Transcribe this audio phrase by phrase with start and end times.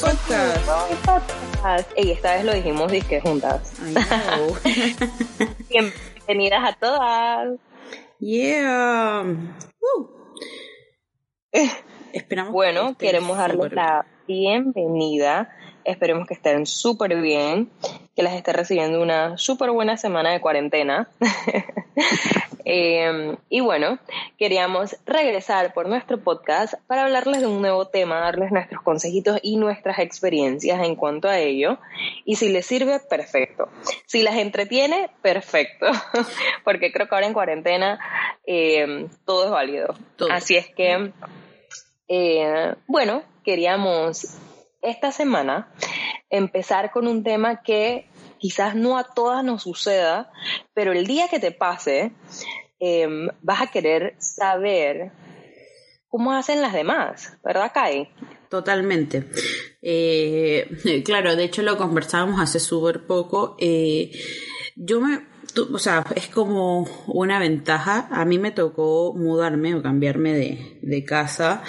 [0.00, 1.90] Podcast.
[1.96, 3.74] Y esta vez lo dijimos disque juntas.
[5.68, 7.58] Bienvenidas a todas.
[8.20, 9.24] yeah.
[9.80, 10.10] Woo.
[12.12, 15.50] Esperamos Bueno, que queremos darles la bienvenida.
[15.84, 17.70] Esperemos que estén súper bien,
[18.18, 21.08] que las esté recibiendo una súper buena semana de cuarentena.
[22.70, 23.98] Eh, y bueno,
[24.36, 29.56] queríamos regresar por nuestro podcast para hablarles de un nuevo tema, darles nuestros consejitos y
[29.56, 31.78] nuestras experiencias en cuanto a ello.
[32.26, 33.70] Y si les sirve, perfecto.
[34.04, 35.86] Si las entretiene, perfecto.
[36.64, 37.98] Porque creo que ahora en cuarentena
[38.46, 39.94] eh, todo es válido.
[40.16, 40.30] Todo.
[40.30, 41.10] Así es que,
[42.08, 44.38] eh, bueno, queríamos
[44.82, 45.72] esta semana
[46.30, 48.06] empezar con un tema que
[48.38, 50.30] quizás no a todas nos suceda,
[50.74, 52.12] pero el día que te pase,
[52.80, 53.08] eh,
[53.42, 55.12] vas a querer saber
[56.08, 58.08] cómo hacen las demás, ¿verdad, Kai?
[58.48, 59.28] Totalmente.
[59.82, 63.56] Eh, claro, de hecho lo conversábamos hace súper poco.
[63.58, 64.10] Eh,
[64.76, 68.08] yo me, tú- o sea, es como una ventaja.
[68.10, 71.62] A mí me tocó mudarme o cambiarme de, de casa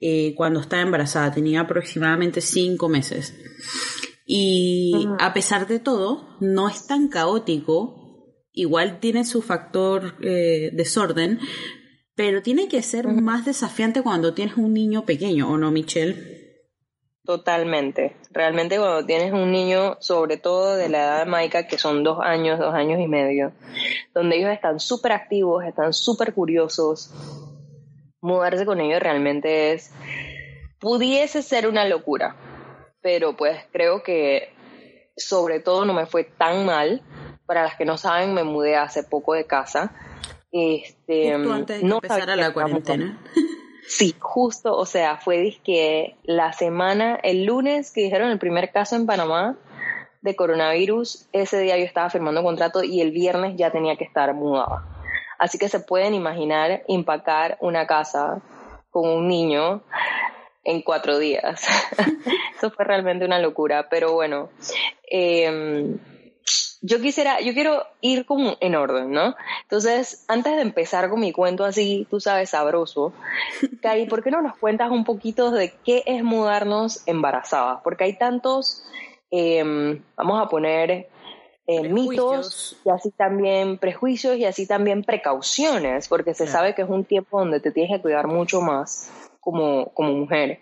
[0.00, 1.32] eh, cuando estaba embarazada.
[1.32, 3.34] Tenía aproximadamente cinco meses.
[4.30, 8.34] Y a pesar de todo, no es tan caótico.
[8.52, 11.40] Igual tiene su factor eh, desorden,
[12.14, 16.60] pero tiene que ser más desafiante cuando tienes un niño pequeño, ¿o no, Michelle?
[17.24, 18.16] Totalmente.
[18.30, 22.18] Realmente cuando tienes un niño, sobre todo de la edad de Maika, que son dos
[22.20, 23.52] años, dos años y medio,
[24.12, 27.14] donde ellos están súper activos, están súper curiosos,
[28.20, 29.90] mudarse con ellos realmente es,
[30.78, 32.36] pudiese ser una locura,
[33.02, 34.52] pero pues creo que
[35.16, 37.02] sobre todo no me fue tan mal.
[37.46, 39.92] Para las que no saben, me mudé hace poco de casa.
[40.52, 43.18] Este, Justo antes de no empezara sabía la cuarentena.
[43.88, 48.96] Sí, justo, o sea, fue disque la semana, el lunes que dijeron el primer caso
[48.96, 49.56] en Panamá
[50.20, 54.34] de coronavirus, ese día yo estaba firmando contrato y el viernes ya tenía que estar
[54.34, 54.84] mudada.
[55.38, 58.42] Así que se pueden imaginar empacar una casa
[58.90, 59.82] con un niño
[60.68, 61.62] en cuatro días.
[62.56, 64.50] Eso fue realmente una locura, pero bueno.
[65.10, 65.96] eh,
[66.80, 69.34] yo quisiera, yo quiero ir como en orden, ¿no?
[69.64, 73.12] Entonces, antes de empezar con mi cuento así, tú sabes, sabroso,
[73.82, 77.80] Cari, ¿por qué no nos cuentas un poquito de qué es mudarnos embarazadas?
[77.82, 78.84] Porque hay tantos,
[79.32, 81.08] eh, vamos a poner
[81.66, 86.58] eh, mitos y así también prejuicios y así también precauciones, porque se Claro.
[86.58, 89.10] sabe que es un tiempo donde te tienes que cuidar mucho más
[89.48, 90.60] como, como mujer.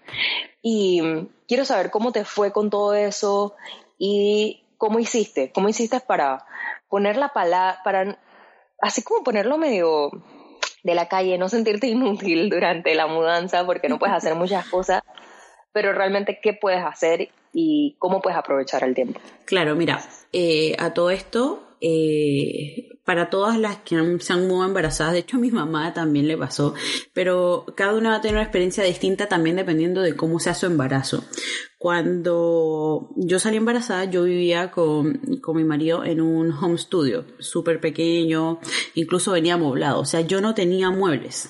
[0.63, 1.03] Y
[1.49, 3.57] quiero saber cómo te fue con todo eso
[3.99, 6.47] y cómo hiciste, cómo hiciste para
[6.89, 8.17] poner la palabra, para
[8.81, 10.11] así como ponerlo medio
[10.85, 15.03] de la calle, no sentirte inútil durante la mudanza porque no puedes hacer muchas cosas,
[15.73, 19.19] pero realmente qué puedes hacer y cómo puedes aprovechar el tiempo.
[19.47, 20.01] Claro, mira,
[20.33, 25.21] eh, a todo esto, eh, para todas las que han- se han mudado embarazadas, de
[25.21, 26.75] hecho a mi mamá también le pasó,
[27.13, 30.67] pero cada una va a tener una experiencia distinta también dependiendo de cómo sea su
[30.67, 31.25] embarazo.
[31.79, 37.81] Cuando yo salí embarazada, yo vivía con, con mi marido en un home studio, súper
[37.81, 38.59] pequeño,
[38.95, 41.49] incluso venía amoblado, o sea, yo no tenía muebles.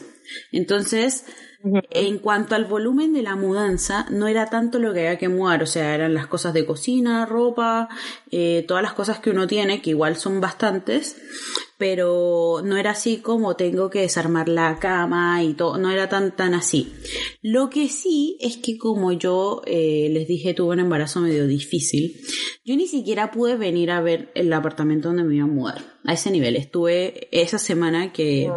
[0.52, 1.24] Entonces,
[1.62, 5.62] en cuanto al volumen de la mudanza, no era tanto lo que había que mudar,
[5.62, 7.88] o sea, eran las cosas de cocina, ropa,
[8.30, 11.16] eh, todas las cosas que uno tiene, que igual son bastantes,
[11.78, 16.34] pero no era así como tengo que desarmar la cama y todo, no era tan
[16.34, 16.92] tan así.
[17.42, 22.20] Lo que sí es que como yo eh, les dije tuve un embarazo medio difícil,
[22.64, 25.96] yo ni siquiera pude venir a ver el apartamento donde me iba a mudar.
[26.04, 28.50] A ese nivel, estuve esa semana que,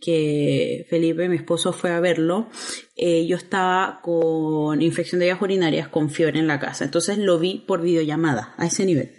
[0.00, 2.48] que Felipe, mi esposo, fue a verlo,
[2.96, 6.84] eh, yo estaba con infección de vías urinarias con fiebre en la casa.
[6.84, 9.12] Entonces lo vi por videollamada, a ese nivel.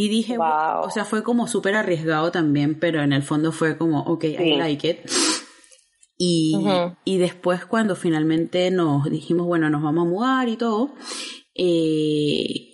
[0.00, 0.82] Y dije, Wow.
[0.84, 4.54] o sea, fue como súper arriesgado también, pero en el fondo fue como, ok, I
[4.56, 4.98] like it.
[6.16, 6.56] Y,
[7.04, 10.94] y después cuando finalmente nos dijimos, bueno, nos vamos a mudar y todo,
[11.52, 12.68] eh,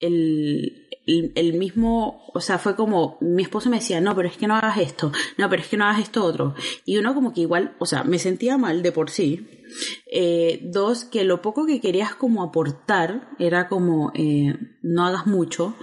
[0.00, 4.46] el, el, mismo, o sea, fue como, mi esposo me decía, no, pero es que
[4.46, 6.54] no hagas esto, no, pero es que no hagas esto otro.
[6.84, 9.46] Y uno como que igual, o sea, me sentía mal de por sí.
[10.10, 15.74] Eh, dos, que lo poco que querías como aportar era como, eh, no hagas mucho.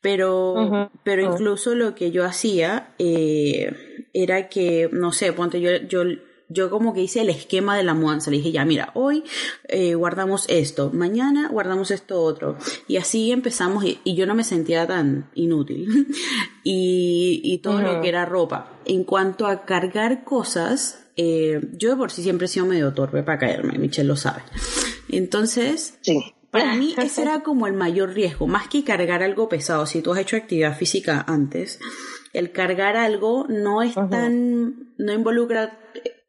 [0.00, 6.04] Pero, pero incluso lo que yo hacía eh, era que, no sé, ponte, yo, yo
[6.48, 8.30] yo como que hice el esquema de la mudanza.
[8.30, 9.24] Le dije, ya, mira, hoy
[9.68, 12.56] eh, guardamos esto, mañana guardamos esto otro.
[12.86, 16.06] Y así empezamos y, yo no me sentía tan inútil.
[16.64, 18.72] y, y, todo lo que era ropa.
[18.84, 23.22] En cuanto a cargar cosas, eh, yo de por sí siempre he sido medio torpe
[23.22, 24.42] para caerme, Michelle lo sabe.
[25.08, 26.34] Entonces, sí.
[26.50, 29.86] Para mí ese era como el mayor riesgo, más que cargar algo pesado.
[29.86, 31.78] Si tú has hecho actividad física antes,
[32.32, 35.78] el cargar algo no es tan, no involucra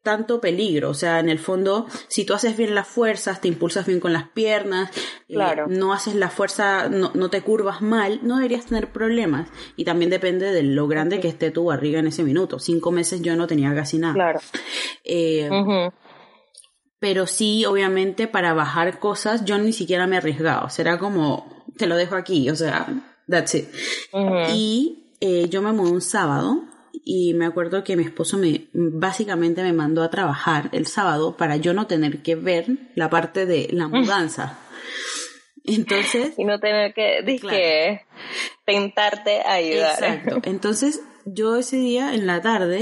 [0.02, 0.90] tanto peligro.
[0.90, 4.12] O sea, en el fondo, si tú haces bien las fuerzas, te impulsas bien con
[4.12, 4.90] las piernas,
[5.28, 5.66] eh, claro.
[5.68, 9.48] no haces la fuerza, no, no, te curvas mal, no deberías tener problemas.
[9.76, 12.58] Y también depende de lo grande que esté tu barriga en ese minuto.
[12.58, 14.14] Cinco meses yo no tenía casi nada.
[14.14, 14.40] Claro.
[15.04, 15.48] Eh,
[17.00, 20.68] pero sí, obviamente, para bajar cosas, yo ni siquiera me arriesgaba.
[20.68, 22.86] Será como, te lo dejo aquí, o sea,
[23.26, 23.68] that's it.
[24.52, 29.62] Y eh, yo me mudé un sábado y me acuerdo que mi esposo me básicamente
[29.62, 33.68] me mandó a trabajar el sábado para yo no tener que ver la parte de
[33.72, 33.90] la mm.
[33.90, 34.58] mudanza.
[35.64, 36.34] Entonces.
[36.38, 38.00] Y no tener que, que
[38.64, 39.92] tentarte a ayudar.
[39.92, 40.40] Exacto.
[40.44, 42.80] Entonces, yo ese día en la tarde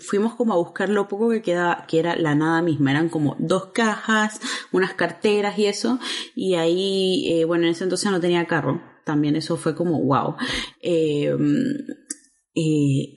[0.00, 2.90] fuimos como a buscar lo poco que quedaba, que era la nada misma.
[2.90, 4.40] Eran como dos cajas,
[4.72, 5.98] unas carteras y eso.
[6.34, 8.82] Y ahí, eh, bueno, en ese entonces no tenía carro.
[9.04, 10.36] También eso fue como wow.
[10.80, 11.36] Eh,
[12.54, 13.15] eh,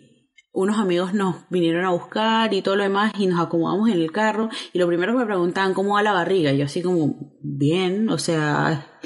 [0.60, 4.12] unos amigos nos vinieron a buscar y todo lo demás y nos acomodamos en el
[4.12, 7.38] carro y lo primero que me preguntaban cómo va la barriga y yo así como
[7.42, 9.00] bien, o sea,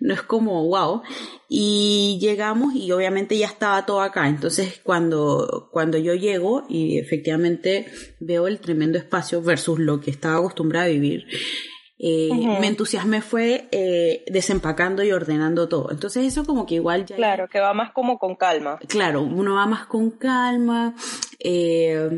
[0.00, 1.02] no es como wow
[1.48, 4.28] y llegamos y obviamente ya estaba todo acá.
[4.28, 7.86] Entonces cuando cuando yo llego y efectivamente
[8.18, 11.24] veo el tremendo espacio versus lo que estaba acostumbrada a vivir
[11.98, 12.28] eh,
[12.60, 15.90] me entusiasmé fue eh, desempacando y ordenando todo.
[15.90, 17.16] Entonces eso como que igual ya...
[17.16, 18.78] Claro, que va más como con calma.
[18.86, 20.94] Claro, uno va más con calma,
[21.38, 22.10] eh,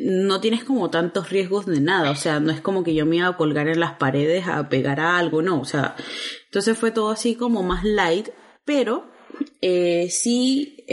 [0.00, 3.16] no tienes como tantos riesgos de nada, o sea, no es como que yo me
[3.16, 5.96] iba a colgar en las paredes a pegar a algo, no, o sea,
[6.44, 8.28] entonces fue todo así como más light,
[8.64, 9.06] pero
[10.08, 10.84] sí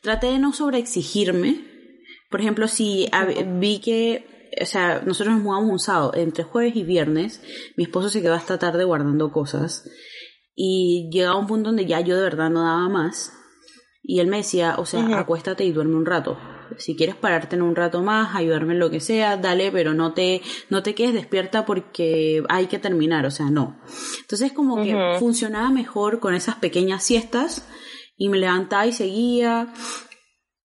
[0.00, 1.74] traté de no sobreexigirme.
[2.30, 3.08] Por ejemplo, si
[3.58, 7.42] vi que o sea, nosotros nos mudamos un sábado, entre jueves y viernes,
[7.76, 9.88] mi esposo se quedó hasta tarde guardando cosas
[10.54, 13.32] y llegaba un punto donde ya yo de verdad no daba más
[14.02, 16.38] y él me decía, o sea, acuéstate y duerme un rato.
[16.76, 20.12] Si quieres pararte en un rato más, ayudarme en lo que sea, dale, pero no
[20.12, 23.80] te, no te quedes despierta porque hay que terminar, o sea, no.
[24.20, 27.66] Entonces como que funcionaba mejor con esas pequeñas siestas
[28.16, 29.72] y me levantaba y seguía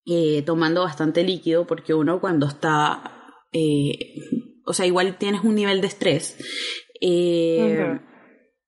[0.05, 3.18] eh, tomando bastante líquido porque uno cuando está
[3.51, 4.15] eh,
[4.65, 6.37] o sea, igual tienes un nivel de estrés,
[7.01, 7.99] eh,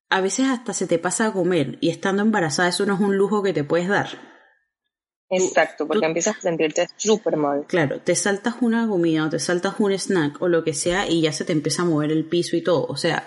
[0.10, 3.16] a veces hasta se te pasa a comer y estando embarazada eso no es un
[3.16, 4.10] lujo que te puedes dar.
[5.30, 7.66] Exacto, porque empiezas a sentirte súper mal.
[7.66, 11.22] Claro, te saltas una comida o te saltas un snack o lo que sea y
[11.22, 12.86] ya se te empieza a mover el piso y todo.
[12.88, 13.26] O sea,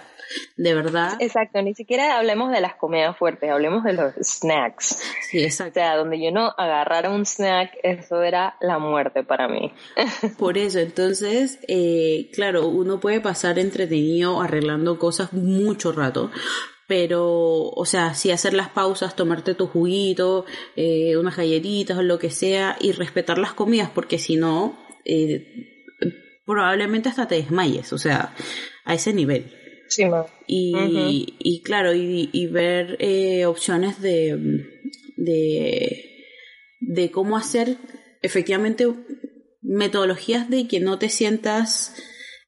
[0.56, 1.16] de verdad.
[1.20, 4.98] Exacto, ni siquiera hablemos de las comidas fuertes, hablemos de los snacks.
[5.30, 5.80] Sí, exacto.
[5.80, 9.72] O sea, donde yo no agarrara un snack, eso era la muerte para mí.
[10.38, 16.30] Por eso, entonces, eh, claro, uno puede pasar entretenido arreglando cosas mucho rato,
[16.86, 20.44] pero, o sea, sí hacer las pausas, tomarte tu juguito,
[20.76, 25.86] eh, unas galletitas o lo que sea, y respetar las comidas, porque si no, eh,
[26.44, 28.34] probablemente hasta te desmayes, o sea,
[28.84, 29.63] a ese nivel
[30.46, 34.66] y, y, claro, y, y ver eh, opciones de,
[35.16, 36.24] de,
[36.80, 37.76] de cómo hacer
[38.22, 38.86] efectivamente
[39.62, 41.94] metodologías de que no te sientas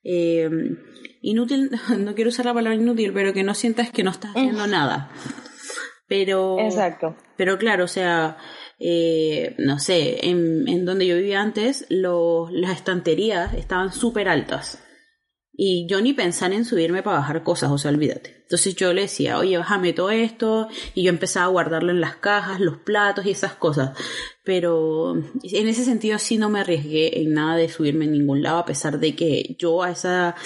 [0.04, 0.48] eh,
[1.22, 4.66] inútil, no quiero usar la palabra inútil, pero que no sientas que no estás haciendo
[4.66, 5.10] nada.
[6.08, 7.16] Pero, Exacto.
[7.36, 8.36] Pero claro, o sea,
[8.78, 14.85] eh, no sé, en, en, donde yo vivía antes, los, las estanterías estaban súper altas.
[15.58, 18.36] Y yo ni pensar en subirme para bajar cosas, o sea, olvídate.
[18.42, 22.16] Entonces yo le decía, oye, bájame todo esto, y yo empezaba a guardarlo en las
[22.16, 23.98] cajas, los platos y esas cosas.
[24.44, 28.58] Pero en ese sentido sí no me arriesgué en nada de subirme en ningún lado,
[28.58, 30.36] a pesar de que yo a esa,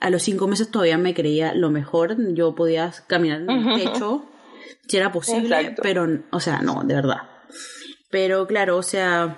[0.00, 4.26] a los cinco meses todavía me creía lo mejor, yo podía caminar en el techo,
[4.86, 7.22] si era posible, pero, o sea, no, de verdad.
[8.10, 9.36] Pero claro, o sea,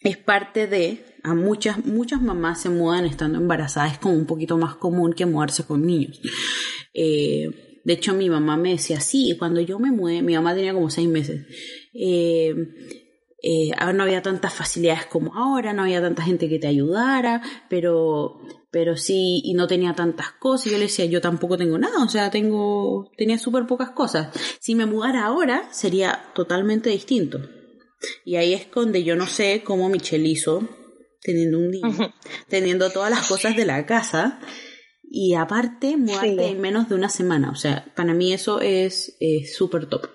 [0.00, 4.56] es parte de, a muchas, muchas mamás se mudan estando embarazadas, es como un poquito
[4.58, 6.20] más común que mudarse con niños.
[6.92, 10.72] Eh, De hecho, mi mamá me decía, sí, cuando yo me mudé, mi mamá tenía
[10.72, 11.46] como seis meses.
[11.92, 12.54] Eh,
[13.42, 18.40] eh, no había tantas facilidades como ahora, no había tanta gente que te ayudara, pero,
[18.70, 20.72] pero sí, y no tenía tantas cosas.
[20.72, 24.28] Yo le decía, yo tampoco tengo nada, o sea, tengo, tenía súper pocas cosas.
[24.60, 27.40] Si me mudara ahora, sería totalmente distinto.
[28.24, 30.66] Y ahí es donde yo no sé cómo Michelle hizo,
[31.24, 32.14] teniendo un niño,
[32.48, 34.38] teniendo todas las cosas de la casa,
[35.02, 37.50] y aparte mudarte en menos de una semana.
[37.50, 39.16] O sea, para mí eso es
[39.56, 40.06] súper top.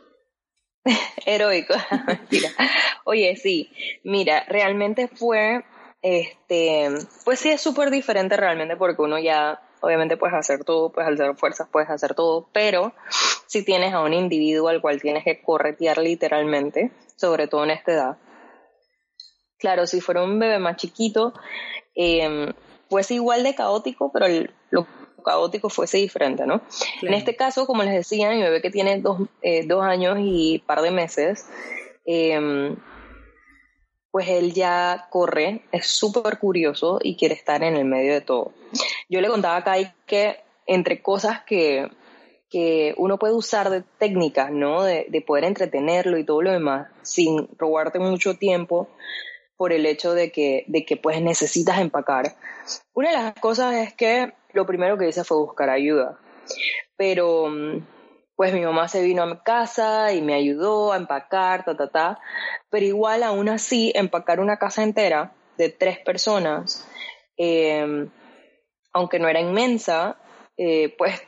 [1.25, 1.73] Heroico,
[2.07, 2.49] mentira.
[3.05, 3.71] Oye, sí,
[4.03, 5.63] mira, realmente fue,
[6.01, 6.89] este,
[7.25, 11.35] pues sí es súper diferente realmente porque uno ya, obviamente puedes hacer todo, puedes hacer
[11.35, 12.93] fuerzas, puedes hacer todo, pero
[13.47, 17.91] si tienes a un individuo al cual tienes que corretear literalmente, sobre todo en esta
[17.93, 18.17] edad.
[19.59, 21.33] Claro, si fuera un bebé más chiquito,
[21.95, 22.53] eh,
[22.89, 24.87] pues igual de caótico, pero el, lo
[25.23, 26.61] caótico fuese diferente, ¿no?
[27.01, 30.63] En este caso, como les decía, mi bebé que tiene dos, eh, dos años y
[30.65, 31.45] par de meses,
[32.05, 32.75] eh,
[34.11, 38.53] pues él ya corre, es súper curioso y quiere estar en el medio de todo.
[39.07, 41.89] Yo le contaba a Kai que entre cosas que,
[42.49, 44.83] que uno puede usar de técnicas, ¿no?
[44.83, 48.89] De, de, poder entretenerlo y todo lo demás, sin robarte mucho tiempo
[49.59, 52.37] por el hecho de que, de que pues necesitas empacar.
[52.93, 56.17] Una de las cosas es que lo primero que hice fue buscar ayuda.
[56.95, 57.51] Pero
[58.37, 61.89] pues mi mamá se vino a mi casa y me ayudó a empacar, ta, ta,
[61.89, 62.19] ta.
[62.69, 66.87] Pero igual aún así, empacar una casa entera de tres personas,
[67.35, 68.07] eh,
[68.93, 70.21] aunque no era inmensa,
[70.55, 71.21] eh, pues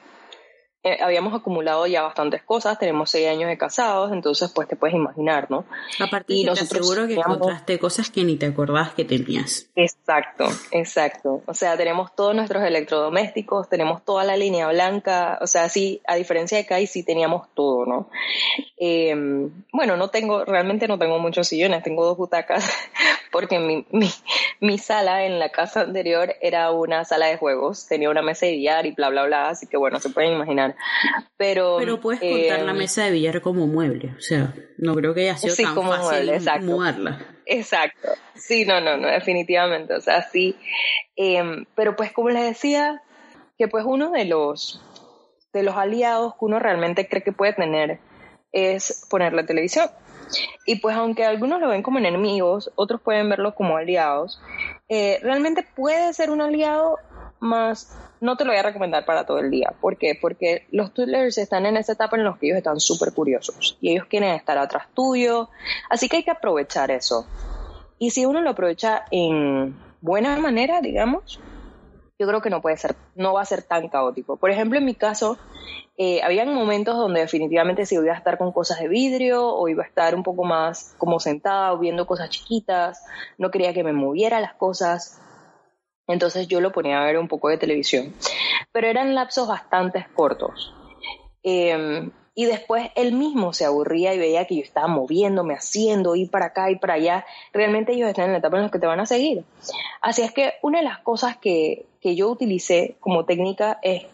[0.83, 4.95] eh, habíamos acumulado ya bastantes cosas, tenemos seis años de casados, entonces pues te puedes
[4.95, 5.63] imaginar, ¿no?
[5.99, 9.69] Aparte, y te aseguro que encontraste cosas que ni te acordabas que tenías.
[9.75, 11.43] Exacto, exacto.
[11.45, 16.15] O sea, tenemos todos nuestros electrodomésticos, tenemos toda la línea blanca, o sea, sí, a
[16.15, 18.09] diferencia de Kai, sí teníamos todo, ¿no?
[18.77, 19.13] Eh,
[19.71, 22.65] bueno, no tengo, realmente no tengo muchos sillones, tengo dos butacas,
[23.31, 24.09] porque mi, mi,
[24.59, 28.53] mi sala en la casa anterior era una sala de juegos, tenía una mesa de
[28.53, 30.70] billar y bla, bla, bla, así que bueno, se pueden imaginar.
[31.37, 35.13] Pero, Pero puedes contar la em, mesa de billar como mueble, o sea, no creo
[35.13, 36.65] que haya sido tan como fácil mueble, exacto.
[36.65, 37.25] mudarla.
[37.45, 40.55] Exacto, sí, no, no, no, definitivamente, o sea, sí.
[41.15, 43.01] Eh, pero pues como les decía,
[43.61, 44.81] que pues uno de los,
[45.53, 47.99] de los aliados que uno realmente cree que puede tener
[48.51, 49.87] es poner la televisión.
[50.65, 54.41] Y pues aunque algunos lo ven como enemigos, otros pueden verlo como aliados,
[54.89, 56.97] eh, realmente puede ser un aliado
[57.41, 59.73] más no te lo voy a recomendar para todo el día.
[59.81, 60.17] ¿Por qué?
[60.19, 63.91] Porque los toddlers están en esa etapa en la que ellos están súper curiosos y
[63.91, 65.49] ellos quieren estar atrás tuyo.
[65.89, 67.25] Así que hay que aprovechar eso.
[67.97, 71.39] Y si uno lo aprovecha en buena manera, digamos,
[72.21, 74.37] yo creo que no puede ser, no va a ser tan caótico.
[74.37, 75.39] Por ejemplo, en mi caso,
[75.97, 79.83] eh, habían momentos donde definitivamente si iba a estar con cosas de vidrio o iba
[79.83, 83.03] a estar un poco más como sentada o viendo cosas chiquitas,
[83.39, 85.19] no quería que me moviera las cosas.
[86.11, 88.13] Entonces yo lo ponía a ver un poco de televisión.
[88.71, 90.73] Pero eran lapsos bastante cortos.
[91.43, 96.29] Em, y después él mismo se aburría y veía que yo estaba moviéndome, haciendo, ir
[96.29, 97.25] para acá y para allá.
[97.51, 99.43] Realmente ellos están en la etapa en la que te van a seguir.
[100.01, 104.05] Así es que una de las cosas que, que yo utilicé como técnica es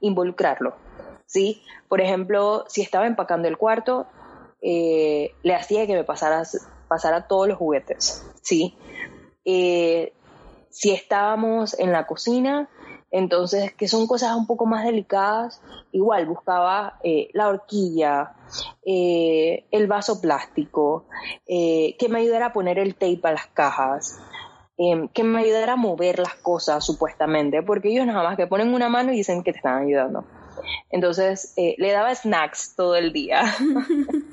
[0.00, 0.74] involucrarlo.
[1.26, 1.62] ¿sí?
[1.88, 4.06] Por ejemplo, si estaba empacando el cuarto,
[4.60, 6.42] eh, le hacía que me pasara,
[6.88, 8.24] pasara todos los juguetes.
[8.42, 8.76] ¿sí?
[9.44, 10.12] Eh,
[10.74, 12.68] si estábamos en la cocina,
[13.12, 15.62] entonces, que son cosas un poco más delicadas,
[15.92, 18.32] igual buscaba eh, la horquilla,
[18.84, 21.06] eh, el vaso plástico,
[21.46, 24.18] eh, que me ayudara a poner el tape a las cajas,
[24.76, 28.74] em, que me ayudara a mover las cosas supuestamente, porque ellos nada más que ponen
[28.74, 30.24] una mano y dicen que te están ayudando.
[30.90, 33.44] Entonces, le daba snacks todo el día.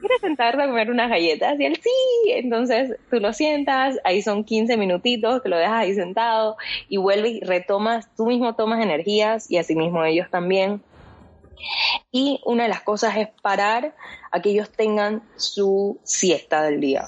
[0.00, 1.58] ¿quieres sentarte a comer unas galletas?
[1.60, 2.30] Y él, sí.
[2.32, 6.56] Entonces tú lo sientas, ahí son 15 minutitos que lo dejas ahí sentado
[6.88, 10.82] y vuelves y retomas, tú mismo tomas energías y así mismo ellos también.
[12.10, 13.94] Y una de las cosas es parar
[14.30, 17.04] a que ellos tengan su siesta del día.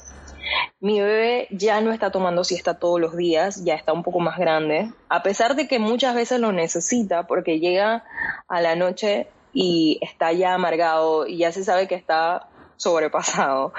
[0.80, 4.38] Mi bebé ya no está tomando siesta todos los días, ya está un poco más
[4.38, 8.04] grande, a pesar de que muchas veces lo necesita porque llega
[8.48, 12.48] a la noche y está ya amargado y ya se sabe que está
[12.82, 13.72] sobrepasado.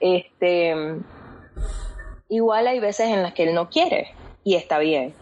[0.00, 0.74] Este,
[2.28, 5.14] igual hay veces en las que él no quiere y está bien.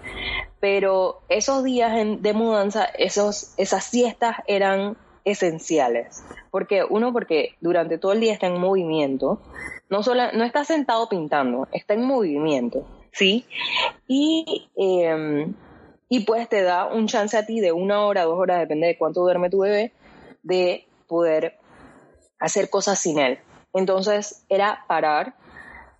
[0.61, 6.25] Pero esos días de mudanza, esos, esas siestas eran esenciales.
[6.51, 9.41] Porque uno, porque durante todo el día está en movimiento,
[9.89, 13.45] no, no está sentado pintando, está en movimiento, ¿sí?
[14.07, 15.55] Y, em,
[16.09, 18.99] y pues te da un chance a ti de una hora, dos horas, depende de
[18.99, 19.93] cuánto duerme tu bebé,
[20.43, 21.60] de poder
[22.40, 23.38] hacer cosas sin él.
[23.73, 25.35] Entonces era parar,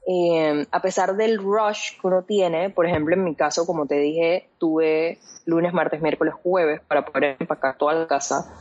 [0.06, 3.97] eh, a pesar del rush que uno tiene, por ejemplo en mi caso, como te
[3.97, 8.52] dije, tuve lunes, martes, miércoles, jueves para poder empacar toda la casa.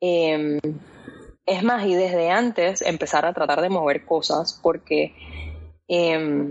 [0.00, 0.58] Eh,
[1.46, 5.14] es más, y desde antes empezar a tratar de mover cosas porque...
[5.86, 6.42] Eh,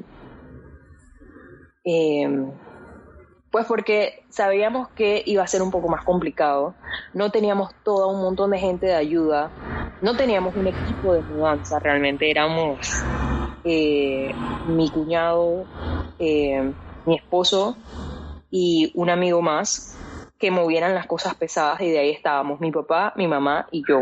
[3.52, 6.74] pues porque sabíamos que iba a ser un poco más complicado,
[7.14, 9.52] no teníamos todo un montón de gente de ayuda,
[10.02, 12.32] no teníamos un equipo de mudanza, realmente.
[12.32, 12.80] Éramos
[13.64, 14.34] eh,
[14.68, 15.66] mi cuñado,
[16.18, 16.74] eh,
[17.06, 17.76] mi esposo
[18.50, 19.96] y un amigo más
[20.40, 24.00] que movieran las cosas pesadas y de ahí estábamos mi papá, mi mamá y yo.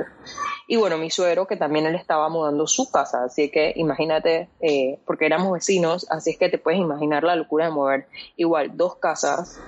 [0.71, 4.99] Y bueno, mi suegro, que también él estaba mudando su casa, así que imagínate, eh,
[5.03, 8.07] porque éramos vecinos, así es que te puedes imaginar la locura de mover
[8.37, 9.59] igual dos casas,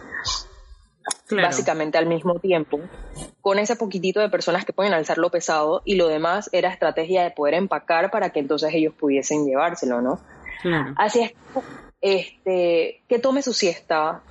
[1.32, 2.80] básicamente al mismo tiempo,
[3.42, 7.24] con ese poquitito de personas que pueden alzar lo pesado y lo demás era estrategia
[7.24, 10.20] de poder empacar para que entonces ellos pudiesen llevárselo, ¿no?
[10.98, 11.34] Así es,
[12.00, 14.22] este, que tome su siesta,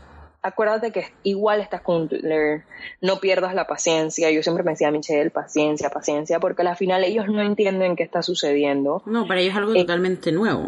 [0.43, 2.65] acuérdate que igual estás con Learn,
[3.01, 4.31] no pierdas la paciencia.
[4.31, 8.03] Yo siempre me decía a Michelle, paciencia, paciencia, porque al final ellos no entienden qué
[8.03, 9.03] está sucediendo.
[9.07, 10.67] No, para ellos es algo eh, totalmente nuevo.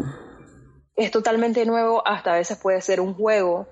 [0.95, 3.67] Es totalmente nuevo, hasta a veces puede ser un juego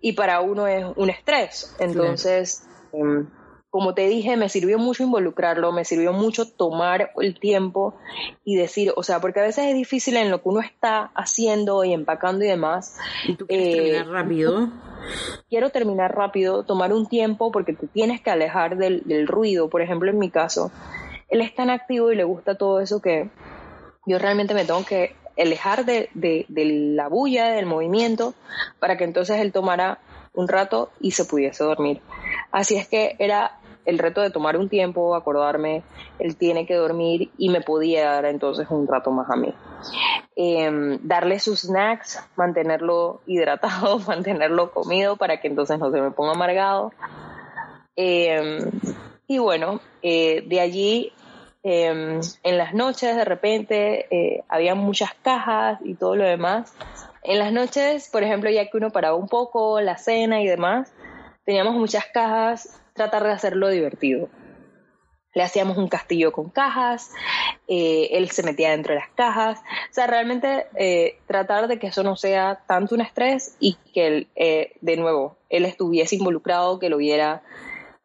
[0.00, 1.74] y para uno es un estrés.
[1.78, 3.28] Entonces, em,
[3.70, 7.94] como te dije, me sirvió mucho involucrarlo, me sirvió mucho tomar el tiempo
[8.44, 11.84] y decir, o sea, porque a veces es difícil en lo que uno está haciendo
[11.84, 12.98] y empacando y demás.
[13.26, 14.68] ¿Y tú quieres terminar eh, rápido?
[15.50, 19.68] Quiero terminar rápido, tomar un tiempo porque te tienes que alejar del, ruido.
[19.68, 20.70] Por ejemplo, en mi caso,
[21.28, 23.28] él es tan activo y le gusta todo eso que
[24.06, 28.34] yo realmente me tengo que alejar de, de, de la bulla, del movimiento,
[28.80, 29.98] para que entonces él tomara
[30.38, 32.00] un rato y se pudiese dormir.
[32.52, 35.82] Así es que era el reto de tomar un tiempo, acordarme,
[36.20, 39.52] él tiene que dormir y me podía dar entonces un rato más a mí.
[40.36, 46.32] Em, darle sus snacks, mantenerlo hidratado, mantenerlo comido para que entonces no se me ponga
[46.32, 46.92] amargado.
[47.96, 48.70] Em,
[49.26, 51.12] y bueno, eh, de allí
[51.64, 56.72] em, en las noches de repente eh, había muchas cajas y todo lo demás.
[57.22, 60.92] En las noches, por ejemplo, ya que uno paraba un poco, la cena y demás,
[61.44, 64.28] teníamos muchas cajas, tratar de hacerlo divertido.
[65.34, 67.12] Le hacíamos un castillo con cajas,
[67.68, 71.88] eh, él se metía dentro de las cajas, o sea, realmente eh, tratar de que
[71.88, 76.78] eso no sea tanto un estrés y que, él, eh, de nuevo, él estuviese involucrado,
[76.78, 77.42] que lo viera,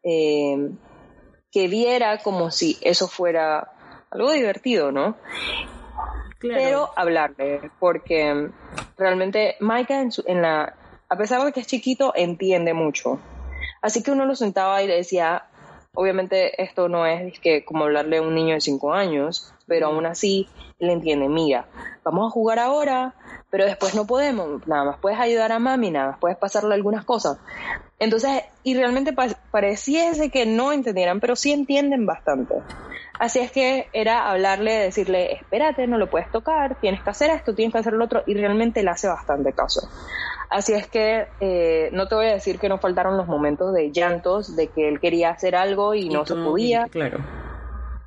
[0.04, 3.72] que viera como si eso fuera
[4.12, 5.18] algo divertido, ¿no?
[6.50, 8.50] Pero hablarle, porque
[8.98, 10.76] realmente Maika en la,
[11.10, 13.20] a pesar de que es chiquito, entiende mucho.
[13.82, 15.46] Así que uno lo sentaba y le decía,
[15.94, 20.06] obviamente esto no es que como hablarle a un niño de 5 años, pero aún
[20.06, 21.66] así él entiende, mira,
[22.04, 23.16] vamos a jugar ahora,
[23.50, 27.04] pero después no podemos, nada más puedes ayudar a mami, nada más puedes pasarle algunas
[27.06, 27.40] cosas.
[27.98, 29.16] Entonces, y realmente
[29.50, 32.54] pareciese que no entendieran, pero sí entienden bastante.
[33.18, 37.56] Así es que era hablarle, decirle, espérate, no lo puedes tocar, tienes que hacer esto,
[37.56, 39.90] tienes que hacer lo otro, y realmente le hace bastante caso.
[40.52, 43.92] Así es que eh, no te voy a decir que no faltaron los momentos de
[43.92, 46.86] llantos, de que él quería hacer algo y, no se podía.
[46.92, 47.18] Claro.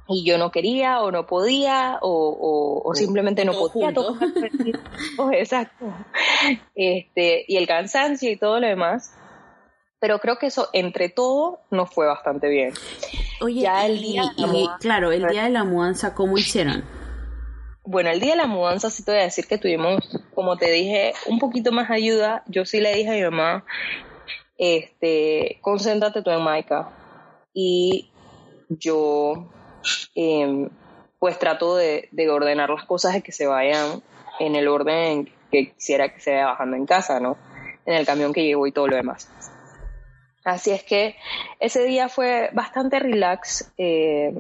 [0.08, 4.28] Y yo no quería o no podía o, simplemente no podía tocar.
[5.34, 5.86] exacto.
[6.74, 9.14] Este, y el cansancio y todo lo demás.
[9.98, 12.72] Pero creo que eso, entre todo, nos fue bastante bien.
[13.40, 14.24] Oye, ya el día
[14.78, 16.84] claro, el día de la mudanza, ¿cómo hicieron?
[17.84, 20.00] Bueno, el día de la mudanza sí te voy a decir que tuvimos,
[20.34, 22.42] como te dije, un poquito más ayuda.
[22.46, 23.64] Yo sí le dije a mi mamá,
[24.58, 26.90] este, concéntrate tú en Maika.
[27.54, 28.10] Y
[28.68, 29.48] yo,
[30.14, 30.68] em,
[31.18, 34.02] pues trato de, ordenar las cosas de que se vayan
[34.38, 37.36] en el orden que quisiera que se vaya bajando en casa, ¿no?
[37.86, 39.30] En el camión que llevo y todo lo demás.
[40.44, 41.16] Así es que
[41.58, 43.72] ese día fue bastante relax.
[43.78, 44.32] Eh,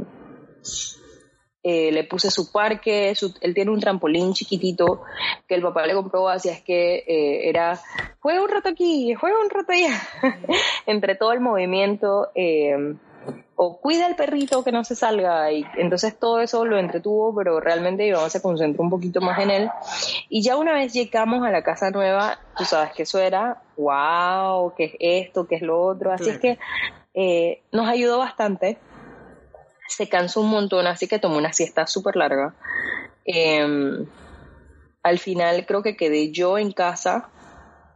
[1.68, 5.02] eh, le puse su parque, él tiene un trampolín chiquitito
[5.48, 7.76] que el papá le compró, así es que eh, era,
[8.20, 10.00] juega un rato aquí, juega un rato allá,
[10.86, 12.94] entre todo el movimiento, eh,
[13.56, 17.58] o cuida al perrito que no se salga, y entonces todo eso lo entretuvo, pero
[17.58, 19.70] realmente yo se concentró un poquito más en él,
[20.28, 24.74] y ya una vez llegamos a la casa nueva, tú sabes que eso era, wow,
[24.76, 26.58] qué es esto, qué es lo otro, así es que
[27.72, 28.78] nos ayudó bastante,
[29.88, 32.54] se cansó un montón, así que tomó una siesta súper larga.
[33.24, 34.06] Em,
[35.02, 37.28] al final creo que quedé yo en casa,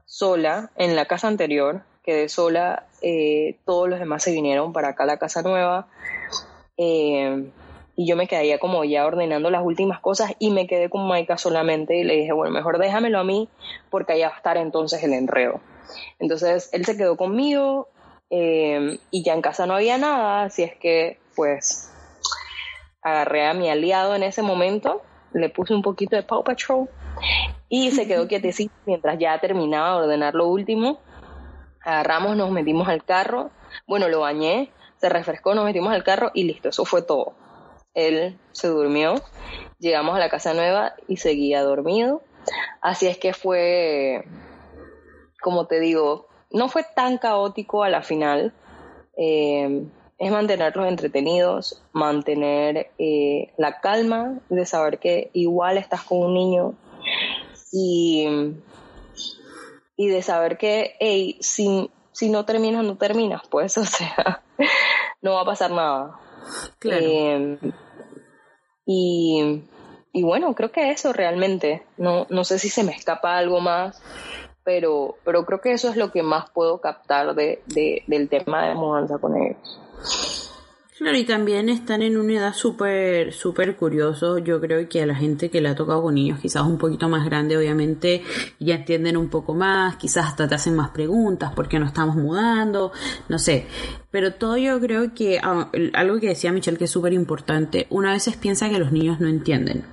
[0.07, 5.05] sola, en la casa anterior, quedé sola, eh, todos los demás se vinieron para acá
[5.05, 5.89] a la casa nueva.
[6.77, 7.51] Eh,
[7.97, 11.37] y yo me quedé como ya ordenando las últimas cosas y me quedé con Maika
[11.37, 13.49] solamente y le dije, bueno, mejor déjamelo a mí
[13.91, 15.61] porque allá va a estar entonces el enredo.
[16.19, 17.89] Entonces él se quedó conmigo
[18.31, 21.93] eh, y ya en casa no había nada, así es que pues
[23.03, 26.89] agarré a mi aliado en ese momento, le puse un poquito de Paw Patrol
[27.69, 31.01] y se quedó quietecito mientras ya terminaba de ordenar lo último.
[31.83, 33.51] Agarramos, nos metimos al carro,
[33.87, 37.35] bueno, lo bañé, se refrescó, nos metimos al carro y listo, eso fue todo
[37.95, 39.15] él se durmió,
[39.79, 42.23] llegamos a la casa nueva y seguía dormido.
[42.81, 44.25] Así es que fue,
[45.41, 48.53] como te digo, no fue tan caótico a la final.
[49.17, 49.85] Eh,
[50.19, 56.75] es mantenerlos entretenidos, mantener eh, la calma de saber que igual estás con un niño
[57.73, 58.27] y,
[60.01, 64.43] y de saber que, hey, si, si no terminas, no terminas, pues, o sea,
[65.21, 66.19] no va a pasar nada.
[66.85, 67.59] Em,
[68.87, 69.63] y,
[70.15, 71.83] bueno, creo que eso realmente.
[71.99, 74.01] No, no sé si se me escapa algo más,
[74.65, 78.77] pero, pero creo que eso es lo que más puedo captar de, del tema de
[78.77, 80.50] mudanza con ellos.
[81.01, 84.37] Claro, y también están en una edad súper, súper curioso.
[84.37, 87.09] Yo creo que a la gente que le ha tocado con niños quizás un poquito
[87.09, 88.23] más grande, obviamente,
[88.59, 92.17] ya entienden un poco más, quizás hasta te hacen más preguntas, ¿por qué no estamos
[92.17, 92.93] mudando?
[93.31, 93.65] No sé.
[94.11, 98.13] Pero todo yo creo que, ah, algo que decía Michelle que es súper importante, una
[98.13, 99.87] vez piensa que los niños no entienden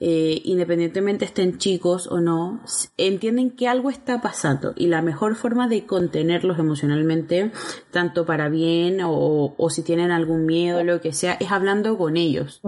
[0.00, 2.60] eh, independientemente estén chicos o no,
[2.96, 7.52] entienden que algo está pasando y la mejor forma de contenerlos emocionalmente,
[7.92, 12.60] tanto para bien o, si tienen algún miedo, lo que sea, es hablando con ellos.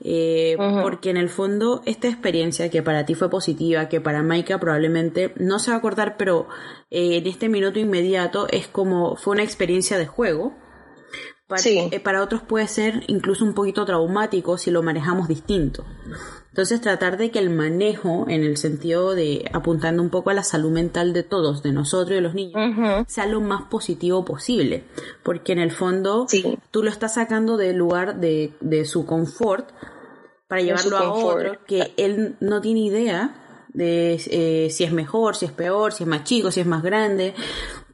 [0.00, 4.60] Eh, porque en el fondo esta experiencia que para ti fue positiva, que para Maika
[4.60, 6.46] probablemente no se va a acordar, pero
[6.90, 10.54] eh, en este minuto inmediato es como fue una experiencia de juego.
[11.48, 15.84] Para, eh, para, otros puede ser incluso un poquito traumático si lo manejamos distinto.
[16.50, 20.42] Entonces tratar de que el manejo, en el sentido de apuntando un poco a la
[20.42, 24.84] salud mental de todos, de nosotros y de los niños, sea lo más positivo posible.
[25.22, 26.26] Porque en el fondo
[26.70, 29.70] tú lo estás sacando del lugar de, de su confort
[30.48, 33.34] para llevarlo a otro que él no tiene idea
[33.72, 36.82] de eh, si es mejor, si es peor, si es más chico, si es más
[36.82, 37.34] grande.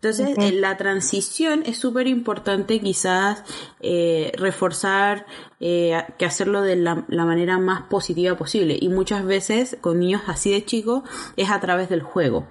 [0.05, 3.43] Entonces, eh, la transición es súper importante quizás
[3.81, 5.27] eh, reforzar
[5.59, 8.77] que hacerlo de la, manera más positiva posible.
[8.79, 11.05] Y muchas veces con niños así de chicos
[11.39, 12.47] es a través del juego.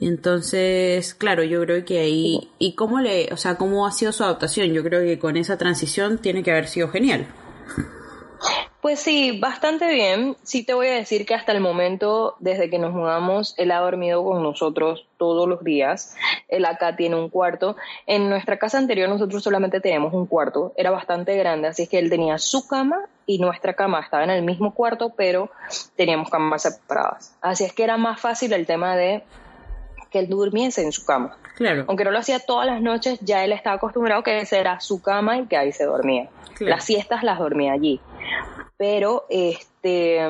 [0.00, 4.22] Entonces, claro, yo creo que ahí, y cómo le, o sea, cómo ha sido su
[4.22, 7.26] adaptación, yo creo que con esa transición tiene que haber sido genial.
[8.80, 10.36] Pues sí, bastante bien.
[10.42, 13.80] Sí te voy a decir que hasta el momento, desde que nos mudamos, él ha
[13.80, 16.14] dormido con nosotros todos los días.
[16.48, 17.76] Él acá tiene un cuarto.
[18.06, 20.72] En nuestra casa anterior nosotros solamente teníamos un cuarto.
[20.76, 24.42] Era bastante grande, así que él tenía su cama y nuestra cama estaba en el
[24.42, 25.50] mismo cuarto, pero
[25.96, 27.36] teníamos camas separadas.
[27.40, 29.24] Así es que era más fácil el tema de
[30.10, 31.36] que él durmiese en su cama.
[31.56, 31.84] Claro.
[31.88, 35.02] Aunque no lo hacía todas las noches, ya él estaba acostumbrado que ese era su
[35.02, 36.28] cama y que ahí se dormía.
[36.60, 38.00] Las siestas las dormía allí
[38.76, 40.20] pero este,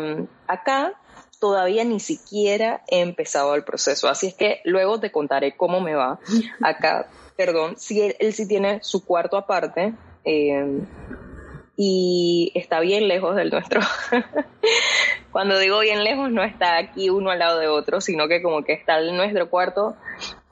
[0.47, 0.95] acá
[1.41, 5.95] todavía ni siquiera he empezado el proceso, así es que luego te contaré cómo me
[5.95, 6.19] va.
[6.63, 9.93] Acá, perdón, si él, sí tiene su cuarto aparte
[10.25, 10.87] em,
[11.77, 13.81] y está bien lejos del nuestro.
[15.33, 18.65] Cuando digo bien lejos, no está aquí uno al lado de otro, sino que como
[18.65, 19.95] que está en nuestro cuarto,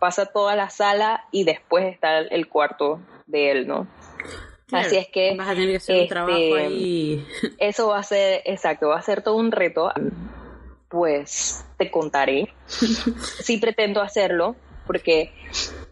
[0.05, 3.87] pasa toda la sala y después está el cuarto de él, ¿no?
[4.71, 5.35] Así es que.
[5.35, 7.27] Vas a tener que hacer un trabajo este, ahí.
[7.59, 9.91] Eso va a ser, exacto, va a ser todo un reto.
[10.91, 12.53] Pues te contaré.
[12.67, 15.33] sí pretendo hacerlo, porque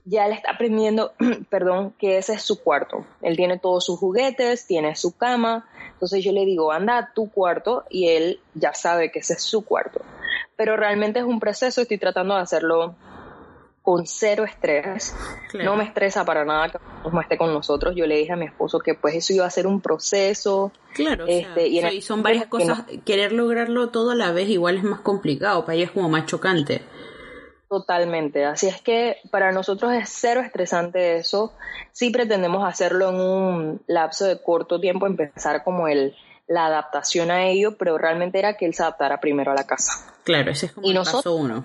[0.05, 1.15] ya le está aprendiendo,
[1.49, 3.07] perdón, que ese es su cuarto.
[3.23, 5.67] Él tiene todos sus juguetes, tiene su cama.
[5.95, 9.43] Entonces yo le digo, anda a tu cuarto y él ya sabe que ese es
[9.43, 10.03] su cuarto.
[10.55, 12.95] Pero realmente es un proceso, estoy tratando de hacerlo
[13.83, 15.15] con cero estrés.
[15.55, 16.79] No me estresa para nada que
[17.11, 17.95] no esté con nosotros.
[17.97, 20.73] Yo le dije a mi esposo que pues eso iba a ser un proceso.
[20.95, 22.85] Claro, este, y, son varias cosas.
[23.05, 26.27] Querer lograrlo todo a la vez igual es más complicado, para ella es como más
[26.27, 26.83] chocante.
[27.69, 31.55] Totalmente, así es que para nosotros es cero estresante eso.
[31.91, 36.15] Sí pretendemos hacerlo en un lapso de corto tiempo, empezar como el,
[36.47, 40.12] la adaptación a ello, pero realmente era que él se adaptara primero a la casa.
[40.25, 41.63] Claro, ese es como el paso uno.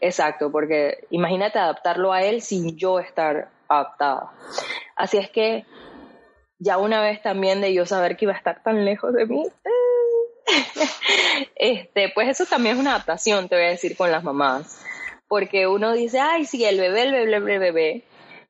[0.00, 4.32] exacto, porque imagínate adaptarlo a él sin yo estar adaptada.
[4.96, 5.64] Así es que
[6.58, 9.44] ya una vez también de yo saber que iba a estar tan lejos de mí,
[11.56, 14.84] este, pues eso también es una adaptación, te voy a decir, con las mamás.
[15.28, 18.04] porque uno dice, ay, sí, el bebé, el bebé, el bebé, el bebé.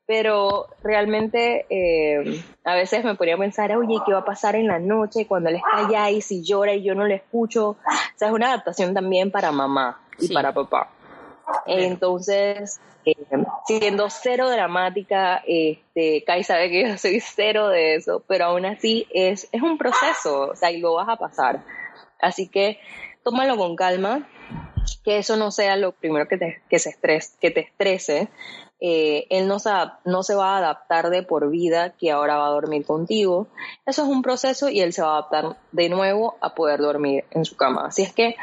[0.07, 4.69] Pero realmente eh, a veces me ponía a pensar, oye, ¿qué va a pasar en
[4.69, 7.71] la noche cuando él está allá y si llora y yo no le escucho?
[7.71, 7.77] O
[8.15, 10.35] sea, es una adaptación también para mamá y Sí.
[10.35, 10.91] para papá.
[11.67, 13.15] Entonces, eh,
[13.67, 19.07] siendo cero dramática, este, Kai sabe que yo soy cero de eso, pero aún así
[19.13, 21.63] es, es un proceso, o sea, y lo vas a pasar.
[22.21, 22.79] Así que
[23.23, 24.29] tómalo con calma,
[25.05, 28.29] que eso no sea lo primero que te, que se estres, que te estrese.
[28.79, 29.71] Eh, él no se,
[30.05, 33.49] no se va a adaptar de por vida que ahora va a dormir contigo.
[33.87, 37.25] Eso es un proceso y él se va a adaptar de nuevo a poder dormir
[37.31, 37.87] en su cama.
[37.87, 38.37] Así es que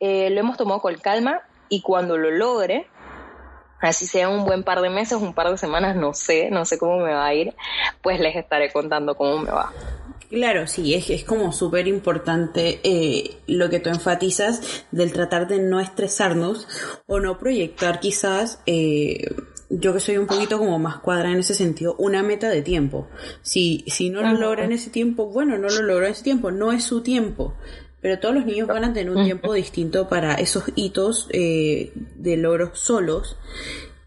[0.00, 2.86] eh, lo hemos tomado con calma y cuando lo logre,
[3.80, 6.78] así sea un buen par de meses, un par de semanas, no sé, no sé
[6.78, 7.54] cómo me va a ir,
[8.02, 9.72] pues les estaré contando cómo me va.
[10.32, 15.58] Claro, sí, es, es como súper importante eh, lo que tú enfatizas del tratar de
[15.58, 16.66] no estresarnos
[17.06, 19.26] o no proyectar quizás, eh,
[19.68, 23.08] yo que soy un poquito como más cuadrada en ese sentido, una meta de tiempo.
[23.42, 26.50] Si, si no lo logra en ese tiempo, bueno, no lo logró en ese tiempo,
[26.50, 27.52] no es su tiempo.
[28.00, 32.38] Pero todos los niños van a tener un tiempo distinto para esos hitos eh, de
[32.38, 33.36] logros solos.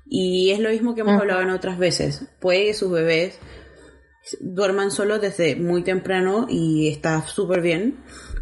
[0.08, 2.26] Y es lo mismo que hemos hablado en otras veces.
[2.40, 3.40] Puede que sus bebés
[4.40, 7.98] duerman solos desde muy temprano y está súper bien.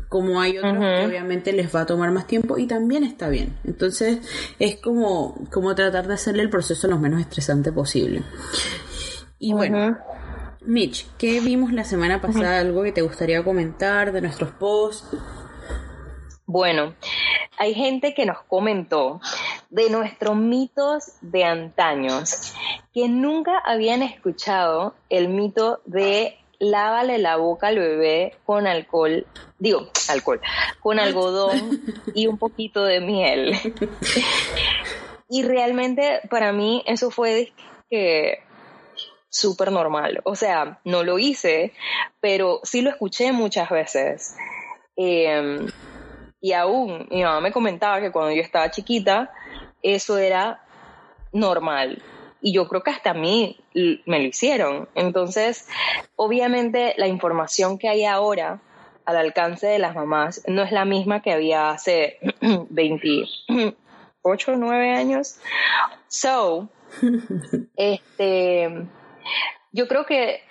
[0.10, 3.58] Como hay otros que obviamente les va a tomar más tiempo y también está bien.
[3.64, 4.20] Entonces
[4.60, 8.22] es como, como tratar de hacerle el proceso lo menos estresante posible.
[9.40, 9.98] Y bueno.
[10.66, 12.60] Mitch, ¿qué vimos la semana pasada?
[12.60, 15.18] ¿Algo que te gustaría comentar de nuestros posts?
[16.46, 16.96] Bueno,
[17.58, 19.20] hay gente que nos comentó
[19.70, 22.54] de nuestros mitos de antaños
[22.94, 29.26] que nunca habían escuchado el mito de lávale la boca al bebé con alcohol,
[29.60, 30.40] digo, alcohol,
[30.80, 31.82] con algodón
[32.14, 33.56] y un poquito de miel.
[35.30, 37.54] Y realmente para mí eso fue
[37.90, 38.40] que
[39.30, 40.22] súper normal.
[40.26, 41.74] O sea, no lo hice,
[42.20, 44.36] pero sí lo escuché muchas veces.
[44.96, 45.66] Eh,
[46.40, 49.32] y aún mi mamá me comentaba que cuando yo estaba chiquita,
[49.82, 50.64] eso era
[51.32, 52.04] normal.
[52.46, 54.90] Y yo creo que hasta a mí me lo hicieron.
[54.96, 55.68] Entonces,
[56.18, 58.62] obviamente la información que hay ahora
[59.06, 62.20] al alcance de las mamás no es la misma que había hace
[62.70, 63.76] 28,
[64.58, 65.38] 9 años.
[66.08, 66.70] So,
[67.78, 68.88] este,
[69.72, 70.42] yo creo que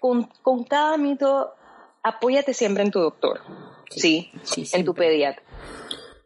[0.00, 1.54] con, con cada mito,
[2.02, 3.40] apóyate siempre en tu doctor,
[3.90, 5.42] sí, Sí, en tu pediatra.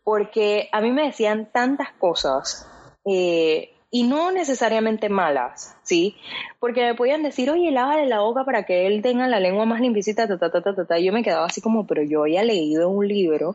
[0.05, 2.69] Porque a mí me decían tantas cosas,
[3.05, 6.17] eh, y no necesariamente malas, ¿sí?
[6.59, 9.83] Porque me podían decir, oye, lávale la boca para que él tenga la lengua más
[9.83, 10.99] limpiecita, ta, ta, ta, ta, ta, ta.
[10.99, 13.55] Y yo me quedaba así como, pero yo había leído un libro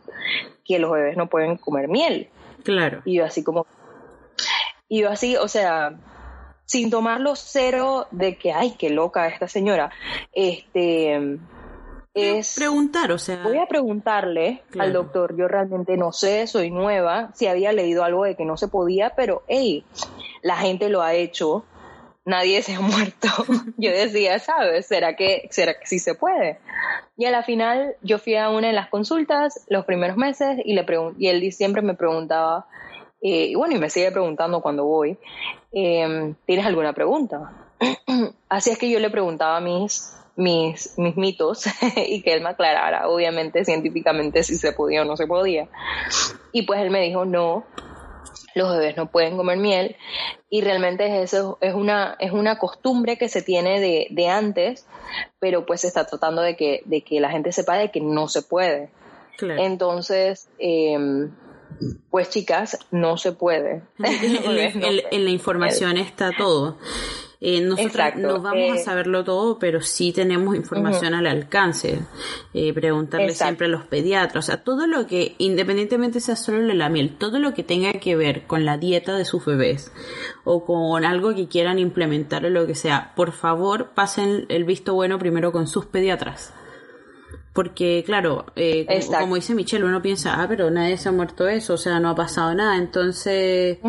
[0.64, 2.30] que los bebés no pueden comer miel.
[2.64, 3.02] Claro.
[3.04, 3.66] Y yo así como,
[4.88, 5.98] y yo así, o sea,
[6.66, 9.90] sin tomarlo cero de que, ay, qué loca esta señora,
[10.34, 11.40] este,
[12.18, 13.44] es, Preguntar, o sea.
[13.44, 14.88] voy a preguntarle Claro.
[14.88, 18.58] al doctor, yo realmente no sé, soy nueva, si había leído algo de que no
[18.58, 19.84] se podía, pero, hey,
[20.42, 21.66] la gente lo ha hecho,
[22.26, 23.28] nadie se ha muerto.
[23.78, 24.86] yo decía, ¿sabes?
[24.88, 26.60] ¿Será que, será que sí se puede?
[27.18, 30.74] Y a la final yo fui a una de las consultas los primeros meses y,
[30.74, 30.86] le
[31.18, 32.68] y él siempre me preguntaba,
[33.22, 35.18] eh, y bueno, y me sigue preguntando cuando voy,
[35.72, 37.52] eh, ¿tienes alguna pregunta?
[38.50, 41.66] Así es que yo le preguntaba mis, mis, mis mitos
[42.08, 45.68] y que él me aclarara, obviamente, científicamente, si se podía o no se podía.
[46.54, 47.66] Y pues él me dijo, no,
[48.56, 49.96] los bebés no pueden comer miel
[50.50, 54.88] y realmente eso es una, es una costumbre que se tiene de, de antes,
[55.40, 58.28] pero pues se está tratando de que, de que la gente sepa de que no
[58.28, 58.90] se puede.
[59.38, 59.64] Claro.
[59.64, 61.30] Entonces, eh,
[62.10, 63.82] pues chicas, no se puede.
[63.98, 66.78] no en la información está todo.
[67.40, 72.00] Eh, nosotros no vamos a eh, saberlo todo, pero sí tenemos información al alcance.
[72.54, 73.46] Eh, preguntarle Exacto.
[73.46, 77.16] siempre a los pediatras, o sea, todo lo que, independientemente sea solo de la miel,
[77.18, 79.92] todo lo que tenga que ver con la dieta de sus bebés
[80.46, 84.96] o con algo que quieran implementar o lo que sea, por favor pasen el visto
[84.96, 86.54] bueno primero con sus pediatras.
[87.58, 88.86] Porque, claro, eh,
[89.20, 92.10] como, dice Michelle, uno piensa, ah, pero nadie se ha muerto eso, o sea, no
[92.10, 92.78] ha pasado nada.
[92.78, 93.80] Entonces,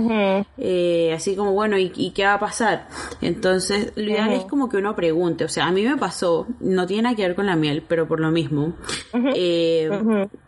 [0.56, 2.88] eh, así como, bueno, ¿y, y qué va a pasar?
[3.20, 5.44] Entonces, lo ideal es como que uno pregunte.
[5.44, 8.08] O sea, a mí me pasó, no tiene nada que ver con la miel, pero
[8.08, 8.72] por lo mismo.
[9.34, 9.90] eh.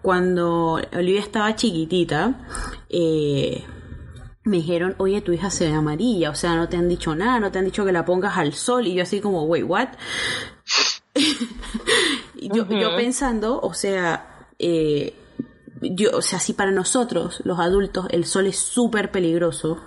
[0.00, 2.46] Cuando Olivia estaba chiquitita,
[2.88, 3.62] eh,
[4.44, 7.38] me dijeron, oye, tu hija se ve amarilla, o sea, no te han dicho nada,
[7.38, 8.86] no te han dicho que la pongas al sol.
[8.86, 9.88] Y yo así como, wait, what?
[12.40, 15.14] Yo, yo pensando, o sea, eh,
[15.82, 19.78] yo, o sea, si para nosotros, los adultos, el sol es súper peligroso,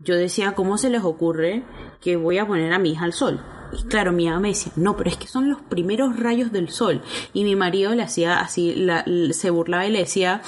[0.00, 1.64] yo decía, ¿cómo se les ocurre
[2.00, 3.40] que voy a poner a mi hija al sol?
[3.72, 6.68] Y claro, mi hija me decía, no, pero es que son los primeros rayos del
[6.68, 7.02] sol.
[7.32, 10.42] Y mi marido le hacía así, la, se burlaba y le decía,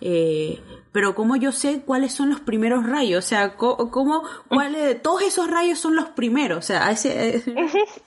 [0.00, 0.60] eh,
[0.98, 3.24] pero ¿cómo yo sé cuáles son los primeros rayos?
[3.24, 6.58] O sea, ¿cómo, cuáles todos esos rayos son los primeros?
[6.58, 7.40] O sea, ese,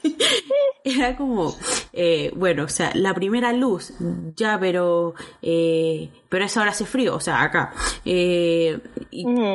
[0.84, 1.56] era como,
[1.94, 3.94] eh, bueno, o sea, la primera luz,
[4.36, 7.72] ya, pero, eh, pero esa hora hace frío, o sea, acá.
[8.04, 8.78] Eh,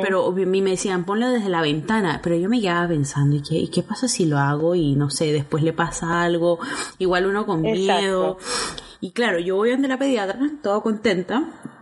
[0.01, 3.43] pero a mí me decían, ponlo desde la ventana, pero yo me quedaba pensando, ¿y
[3.43, 6.57] qué, ¿y qué pasa si lo hago y no sé, después le pasa algo?
[6.97, 8.39] Igual uno con miedo.
[8.99, 11.76] Y claro, yo voy ante la pediatra, toda contenta,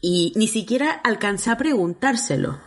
[0.00, 2.58] y ni siquiera alcancé a preguntárselo.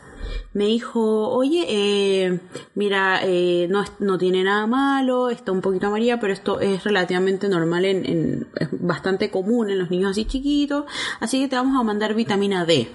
[0.53, 2.39] Me dijo, oye, eh,
[2.75, 7.47] mira, eh, no, no tiene nada malo, está un poquito amarilla, pero esto es relativamente
[7.47, 10.85] normal, en, es bastante común en los niños así chiquitos,
[11.19, 12.89] así que te vamos a mandar vitamina D.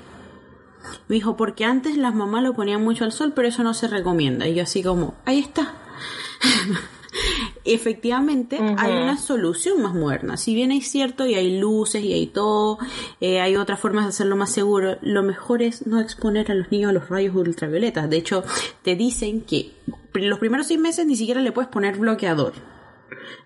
[1.08, 3.88] Me dijo, porque antes las mamás lo ponían mucho al sol, pero eso no se
[3.88, 4.46] recomienda.
[4.46, 5.74] Y yo así como, ahí está.
[7.64, 10.36] efectivamente hay una solución más moderna.
[10.36, 12.78] Si bien es cierto y hay luces y hay todo,
[13.20, 16.70] eh, hay otras formas de hacerlo más seguro, lo mejor es no exponer a los
[16.70, 18.08] niños a los rayos ultravioletas.
[18.08, 18.44] De hecho,
[18.82, 19.72] te dicen que
[20.14, 22.54] los primeros seis meses ni siquiera le puedes poner bloqueador.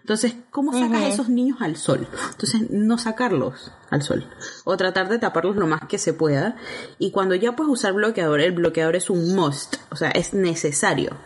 [0.01, 2.09] Entonces, ¿cómo sacas a esos niños al sol?
[2.31, 4.25] Entonces, no sacarlos al sol.
[4.65, 6.57] O tratar de taparlos lo más que se pueda.
[6.99, 9.77] Y cuando ya puedes usar bloqueador, el bloqueador es un must.
[9.91, 11.17] O sea, es necesario.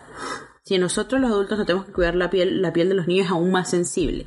[0.64, 3.26] Si nosotros los adultos no tenemos que cuidar la piel, la piel de los niños
[3.26, 4.26] es aún más sensible.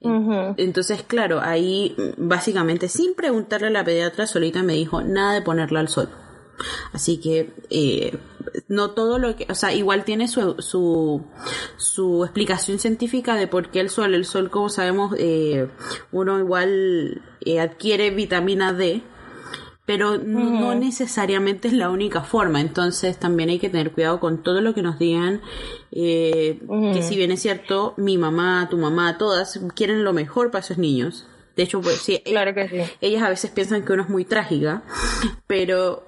[0.00, 5.80] Entonces, claro, ahí básicamente sin preguntarle a la pediatra solita me dijo nada de ponerla
[5.80, 6.08] al sol.
[6.92, 8.16] Así que eh,
[8.68, 11.24] no todo lo que, o sea, igual tiene su, su,
[11.76, 15.68] su, explicación científica de por qué el sol, el sol como sabemos, eh,
[16.12, 19.02] uno igual eh, adquiere vitamina D
[19.86, 24.60] pero no necesariamente es la única forma, entonces también hay que tener cuidado con todo
[24.60, 25.40] lo que nos digan,
[25.92, 26.60] eh,
[26.92, 30.76] que si bien es cierto, mi mamá, tu mamá, todas quieren lo mejor para esos
[30.76, 31.28] niños.
[31.54, 32.76] De hecho, pues sí, claro que sí.
[33.00, 34.82] ellas a veces piensan que uno es muy trágica,
[35.46, 36.04] pero,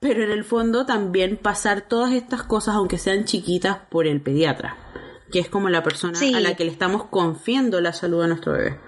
[0.00, 4.76] pero en el fondo también pasar todas estas cosas, aunque sean chiquitas, por el pediatra,
[5.30, 8.52] que es como la persona a la que le estamos confiando la salud a nuestro
[8.52, 8.80] bebé.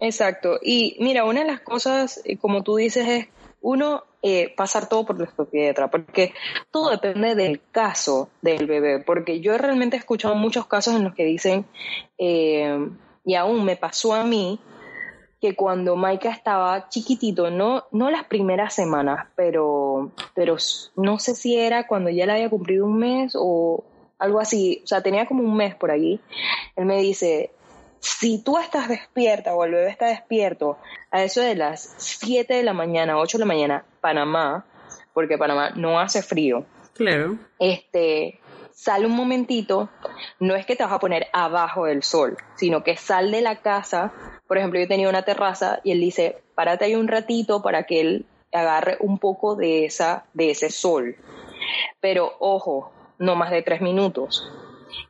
[0.00, 0.58] Exacto.
[0.62, 3.28] Y mira, una de las cosas, eh, como tú dices, es
[3.60, 6.32] uno eh, pasar todo por nuestro pediatra, porque
[6.70, 11.14] todo depende del caso del bebé, porque yo realmente he escuchado muchos casos en los
[11.14, 11.66] que dicen,
[12.18, 12.88] eh,
[13.24, 14.58] y aún me pasó a mí,
[15.40, 20.56] que cuando Maika estaba chiquitito, no, no las primeras semanas, pero, pero
[20.96, 23.84] no sé si era cuando ya le había cumplido un mes o
[24.18, 26.20] algo así, o sea, tenía como un mes por allí,
[26.76, 27.52] él me dice,
[28.00, 30.78] si tú estás despierta o el bebé está despierto
[31.10, 34.64] a eso de las 7 de la mañana, 8 de la mañana, Panamá,
[35.12, 36.64] porque Panamá no hace frío.
[36.94, 37.38] Claro.
[37.58, 38.40] Este,
[38.72, 39.90] sale un momentito,
[40.38, 43.56] no es que te vas a poner abajo del sol, sino que sal de la
[43.60, 44.12] casa.
[44.46, 48.00] Por ejemplo, yo tenía una terraza y él dice, párate ahí un ratito para que
[48.00, 51.16] él agarre un poco de, esa, de ese sol.
[52.00, 54.50] Pero ojo, no más de tres minutos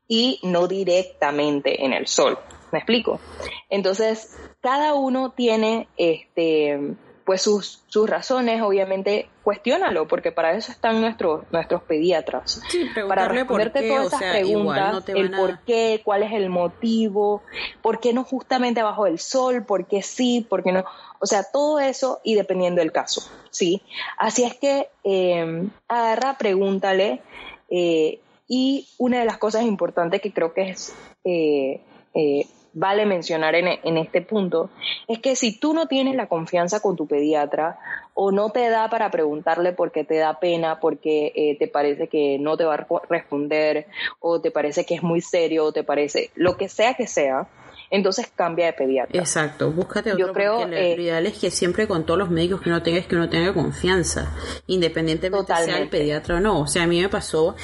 [0.08, 2.38] y no directamente en el sol.
[2.72, 3.20] ¿Me explico?
[3.68, 6.96] Entonces, cada uno tiene este
[7.30, 12.60] pues sus, sus razones, obviamente, cuestiónalo, porque para eso están nuestros, nuestros pediatras.
[13.08, 17.44] para responderte todas esas preguntas, el por qué, cuál es el motivo,
[17.82, 20.84] por qué no justamente abajo del sol, por qué sí, por qué no.
[21.20, 23.80] O sea, todo eso y dependiendo del caso, ¿sí?
[24.18, 27.22] Así es que eh, agarra, pregúntale.
[27.68, 31.80] Eh, y una de las cosas importantes que creo que es eh,
[32.14, 32.44] eh
[32.80, 34.70] vale mencionar en, este punto
[35.06, 37.78] es que si tú no tienes la confianza con tu pediatra
[38.14, 42.38] o no te da para preguntarle porque te da pena, porque eh, te parece que
[42.40, 43.86] no te va a responder
[44.18, 47.46] o te parece que es muy serio o te parece lo que sea que sea,
[47.90, 49.20] entonces cambia de pediatra.
[49.20, 52.62] Exacto, búscate otro Yo creo, eh, lo ideal es que siempre con todos los médicos
[52.62, 54.34] que no tengas que no tenga confianza,
[54.68, 56.60] independientemente sea el pediatra o no.
[56.60, 57.56] O sea, a mí me pasó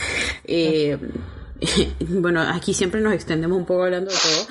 [0.44, 0.98] eh,
[2.08, 4.46] bueno, aquí siempre nos extendemos un poco hablando de todo.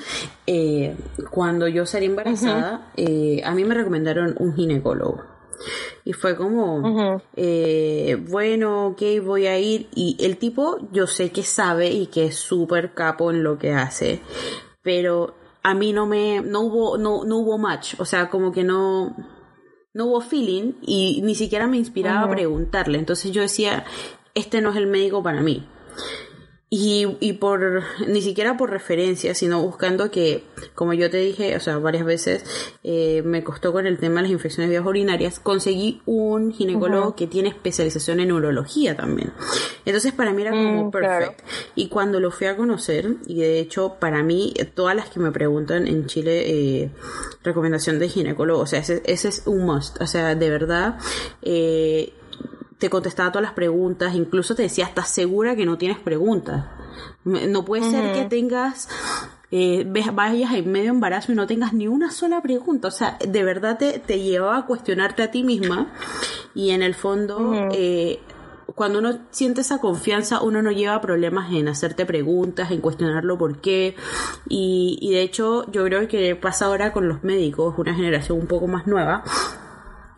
[0.46, 0.96] Eh,
[1.30, 5.22] cuando yo salí embarazada, eh, a mí me recomendaron un ginecólogo.
[6.04, 9.88] Y fue como, eh, bueno, ok, voy a ir.
[9.94, 13.72] Y el tipo, yo sé que sabe y que es súper capo en lo que
[13.72, 14.20] hace,
[14.82, 17.94] pero a mí no me, no hubo, no, no hubo match.
[17.98, 19.16] O sea, como que no,
[19.94, 22.98] no hubo feeling y ni siquiera me inspiraba a preguntarle.
[22.98, 23.84] Entonces yo decía,
[24.34, 25.66] este no es el médico para mí.
[26.68, 30.44] Y, y por, ni siquiera por referencia, sino buscando que,
[30.74, 32.44] como yo te dije, o sea, varias veces
[32.82, 37.26] eh, me costó con el tema de las infecciones vías urinarias, conseguí un ginecólogo que
[37.26, 39.32] tiene especialización en urología también.
[39.84, 41.44] Entonces para mí era como Mm, perfecto.
[41.74, 45.32] Y cuando lo fui a conocer, y de hecho para mí, todas las que me
[45.32, 46.90] preguntan en Chile, eh,
[47.42, 50.00] recomendación de ginecólogo, o sea, ese, ese es un must.
[50.00, 50.98] O sea, de verdad,
[51.42, 52.12] eh,
[52.78, 56.66] te contestaba todas las preguntas, incluso te decía, ¿estás segura que no tienes preguntas?
[57.24, 58.88] No puede ser que tengas,
[59.50, 62.88] eh, vayas en medio embarazo y no tengas ni una sola pregunta.
[62.88, 65.92] O sea, de verdad te, te llevaba a cuestionarte a ti misma
[66.54, 68.20] y en el fondo, eh,
[68.74, 73.60] cuando uno siente esa confianza, uno no lleva problemas en hacerte preguntas, en cuestionarlo por
[73.60, 73.96] qué.
[74.48, 78.46] Y, y de hecho, yo creo que pasa ahora con los médicos, una generación un
[78.46, 79.24] poco más nueva,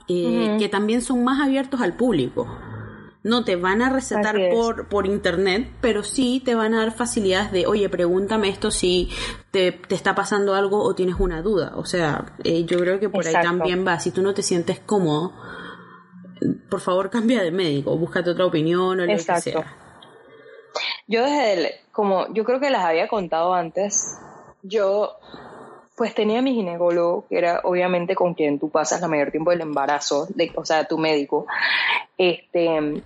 [0.08, 2.48] eh, que también son más abiertos al público.
[3.24, 7.52] No te van a recetar por, por internet, pero sí te van a dar facilidades
[7.52, 9.10] de, oye, pregúntame esto si
[9.50, 11.72] te, te está pasando algo o tienes una duda.
[11.76, 14.00] O sea, eh, yo creo que por ahí también va.
[14.00, 15.34] Si tú no te sientes cómodo,
[16.70, 19.44] por favor cambia de médico, búscate otra opinión o lo Exacto.
[19.44, 19.76] que sea.
[21.06, 24.16] Yo desde el, como yo creo que las había contado antes,
[24.62, 25.16] yo
[25.98, 29.60] pues tenía mi ginecólogo, que era obviamente con quien tú pasas la mayor tiempo del
[29.60, 31.46] embarazo, de, o sea, tu médico.
[32.16, 33.02] Este,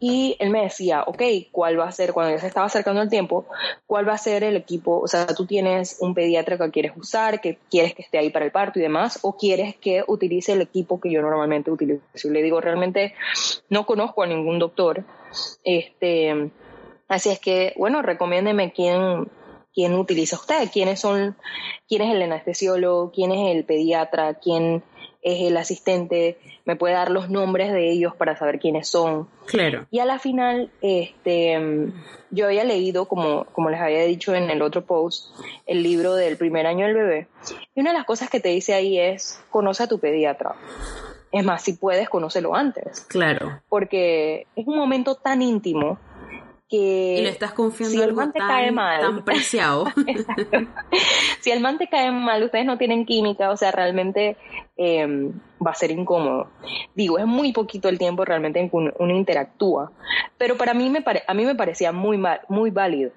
[0.00, 3.08] y él me decía, ok, ¿cuál va a ser, cuando ya se estaba acercando el
[3.08, 3.46] tiempo,
[3.86, 4.98] cuál va a ser el equipo?
[5.00, 8.44] O sea, tú tienes un pediatra que quieres usar, que quieres que esté ahí para
[8.44, 12.02] el parto y demás, o quieres que utilice el equipo que yo normalmente utilizo.
[12.24, 13.14] Le digo, realmente
[13.70, 15.04] no conozco a ningún doctor.
[15.64, 16.50] Este,
[17.08, 19.28] Así es que, bueno, recomiéndeme quién,
[19.76, 21.36] quién utiliza usted, quiénes son,
[21.86, 24.82] quién es el anestesiólogo, quién es el pediatra, quién
[25.20, 29.28] es el asistente, me puede dar los nombres de ellos para saber quiénes son.
[29.44, 29.86] Claro.
[29.90, 31.92] Y a la final, este,
[32.30, 35.34] yo había leído, como, como les había dicho en el otro post,
[35.66, 37.28] el libro del primer año del bebé.
[37.74, 40.54] Y una de las cosas que te dice ahí es, conoce a tu pediatra.
[41.32, 43.00] Es más, si puedes, conócelo antes.
[43.02, 43.60] Claro.
[43.68, 45.98] Porque es un momento tan íntimo
[46.68, 49.86] que Y le estás confiando si el algo man te cae tan, mal, tan preciado.
[51.40, 54.36] si el man te cae mal, ustedes no tienen química, o sea, realmente
[54.76, 55.06] eh,
[55.64, 56.48] va a ser incómodo.
[56.94, 59.92] Digo, es muy poquito el tiempo realmente en que uno, uno interactúa,
[60.38, 63.12] pero para mí me pare- a mí me parecía muy mal, muy válido,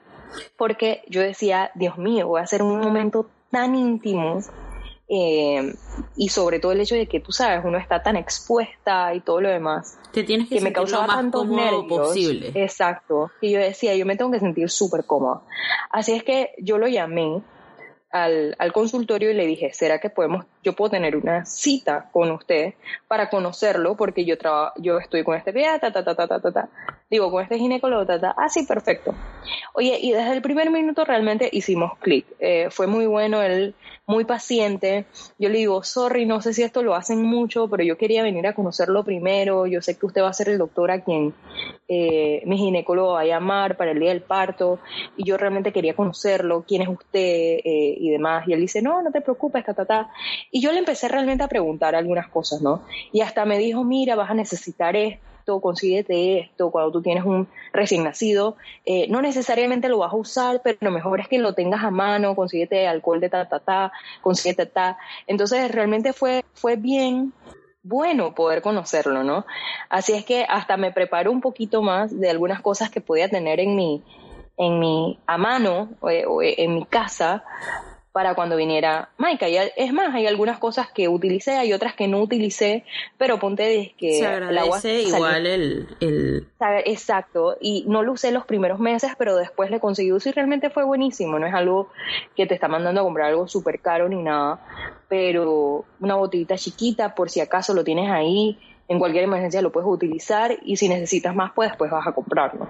[0.58, 4.39] porque yo decía, Dios mío, voy a hacer un momento tan íntimo.
[5.10, 5.74] Eh,
[6.16, 9.41] y sobre todo el hecho de que tú sabes, uno está tan expuesta y todo
[9.41, 12.07] lo demás, Te tienes que, que me sentir lo causaba más tantos cómodo nervios.
[12.07, 12.51] posible.
[12.55, 13.32] Exacto.
[13.41, 15.41] Y yo decía, yo me tengo que sentir súper cómoda.
[15.91, 17.41] Así es que yo lo llamé
[18.12, 22.32] al, al consultorio y le dije, ¿será que podemos, yo puedo tener una cita con
[22.32, 22.74] usted
[23.07, 23.95] para conocerlo?
[23.95, 26.70] Porque yo traba, yo estoy con este pediatra, ta, ta, ta, ta, ta, ta.
[27.10, 28.36] Digo, con este ginecólogo, ta, ta.
[28.38, 29.16] Ah, perfecto.
[29.74, 32.26] Oye, y desde el primer minuto realmente hicimos clic.
[32.39, 33.74] Eh, fue muy bueno, él
[34.10, 35.05] muy paciente.
[35.38, 38.47] Yo le digo, sorry, no sé si esto lo hacen mucho, pero yo quería venir
[38.47, 39.68] a conocerlo primero.
[39.68, 41.36] Yo sé que usted va a ser el doctor a quien
[41.88, 44.80] eh, mi ginecólogo va a llamar para el día del parto.
[45.16, 48.47] Y yo realmente quería conocerlo, quién es usted eh, y demás.
[48.47, 50.10] Y él dice, no, no te preocupes, ta, ta, ta.
[50.52, 52.84] Y yo le empecé realmente a preguntar algunas cosas, ¿no?
[53.12, 55.22] Y hasta me dijo, mira, vas a necesitar esto
[55.60, 60.62] consíguete esto, cuando tú tienes un recién nacido, eh, no necesariamente lo vas a usar,
[60.64, 63.91] pero lo mejor es que lo tengas a mano, consíguete alcohol de ta, ta, ta,
[64.22, 65.00] consíguete ta.
[65.26, 67.34] Entonces realmente fue, fue bien
[67.82, 69.45] bueno poder conocerlo, ¿no?
[69.89, 73.60] Así es que hasta me preparé un poquito más de algunas cosas que podía tener
[73.60, 74.04] en mi,
[74.58, 77.43] en mi, a mano o, o en mi casa
[78.20, 79.48] para cuando viniera Maika.
[79.48, 82.84] Y es más, hay algunas cosas que utilicé, hay otras que no utilicé,
[83.18, 86.46] pero ponte de que Se el agua agradece igual el,
[86.84, 90.70] Exacto, y no lo usé los primeros meses, pero después le conseguí usar y realmente
[90.70, 91.40] fue buenísimo.
[91.40, 91.92] No es algo
[92.36, 94.60] que te está mandando a comprar algo súper caro ni nada,
[95.08, 98.60] pero una botellita chiquita, por si acaso lo tienes ahí,
[98.90, 102.68] en cualquier emergencia lo puedes utilizar y si necesitas más, pues después vas a comprarlo.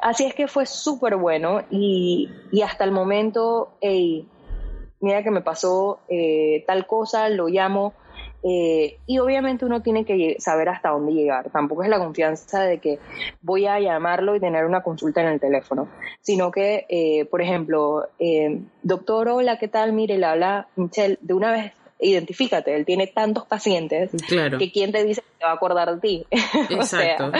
[0.00, 4.26] Así es que fue súper bueno y, y hasta el momento, ey,
[5.02, 7.92] mira que me pasó eh, tal cosa, lo llamo.
[8.44, 11.50] eh, y obviamente uno tiene que saber hasta dónde llegar.
[11.50, 12.98] Tampoco es la confianza de que
[13.40, 15.88] voy a llamarlo y tener una consulta en el teléfono,
[16.22, 19.92] sino que, eh, por ejemplo, eh, doctor, hola, ¿qué tal?
[19.92, 21.72] Mire, le habla Michelle, de una vez
[22.02, 24.58] identifícate, él tiene tantos pacientes Claro.
[24.58, 26.26] que quién te dice que te va a acordar de ti.
[26.78, 27.32] O sea, Exacto.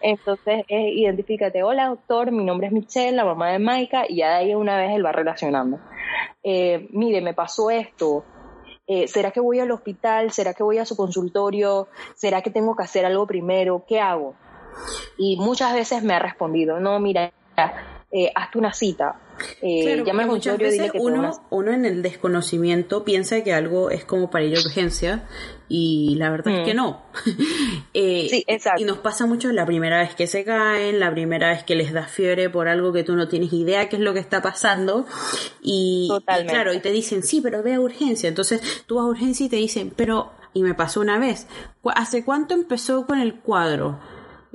[0.00, 4.30] entonces, eh, identifícate, hola doctor, mi nombre es Michelle, la mamá de Maika, y ya
[4.30, 5.78] de ahí una vez él va relacionando.
[6.42, 8.24] Eh, mire, me pasó esto,
[8.86, 10.30] eh, ¿será que voy al hospital?
[10.30, 11.88] ¿Será que voy a su consultorio?
[12.14, 13.84] ¿Será que tengo que hacer algo primero?
[13.88, 14.34] ¿Qué hago?
[15.16, 17.32] Y muchas veces me ha respondido, no, mira,
[18.10, 19.20] eh, hazte una cita.
[19.62, 24.44] Eh, claro, muchas veces uno, uno en el desconocimiento piensa que algo es como para
[24.44, 25.24] ir a urgencia
[25.68, 26.76] y la verdad es que mm.
[26.76, 27.02] no.
[27.96, 28.82] Eh, sí, exacto.
[28.82, 31.92] Y nos pasa mucho la primera vez que se caen, la primera vez que les
[31.92, 35.06] da fiebre por algo que tú no tienes idea qué es lo que está pasando
[35.62, 38.28] y, y claro, y te dicen, sí, pero ve a urgencia.
[38.28, 41.46] Entonces tú vas a urgencia y te dicen, pero, y me pasó una vez,
[41.94, 44.00] ¿hace cuánto empezó con el cuadro?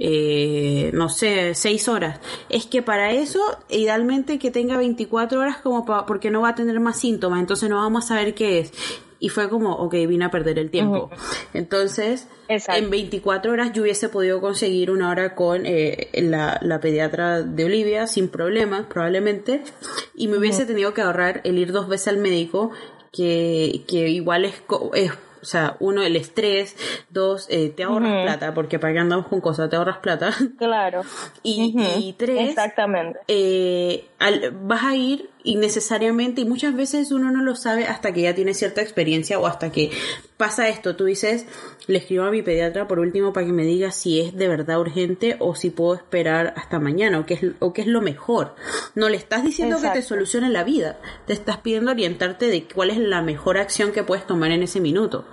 [0.02, 2.20] Eh, no sé, seis horas.
[2.48, 3.40] Es que para eso,
[3.70, 7.76] idealmente que tenga 24 horas como porque no va a tener más síntomas, entonces no
[7.76, 8.74] vamos a saber qué es.
[9.22, 11.10] Y fue como, ok, vine a perder el tiempo.
[11.54, 17.42] Entonces, en 24 horas yo hubiese podido conseguir una hora con eh, la, la, pediatra
[17.42, 19.62] de Olivia sin problemas, probablemente,
[20.16, 22.72] y me hubiese tenido que ahorrar el ir dos veces al médico,
[23.12, 24.54] que, que igual es,
[24.94, 25.12] es
[25.42, 26.76] o sea, uno, el estrés,
[27.10, 30.32] dos, eh, te ahorras plata, porque para qué andamos con cosas, te ahorras plata.
[30.58, 31.02] Claro.
[31.44, 33.20] y, tres, Exactamente.
[33.28, 34.06] Eh,
[34.62, 38.54] vas a ir innecesariamente y muchas veces uno no lo sabe hasta que ya tiene
[38.54, 39.92] cierta experiencia o hasta que
[40.38, 40.96] pasa esto.
[40.96, 41.46] Tú dices,
[41.88, 44.80] le escribo a mi pediatra por último para que me diga si es de verdad
[44.80, 48.56] urgente o si puedo esperar hasta mañana o qué es, o qué es lo mejor.
[48.96, 52.90] No le estás diciendo que te solucione la vida, te estás pidiendo orientarte de cuál
[52.90, 55.26] es la mejor acción que puedes tomar en ese minuto.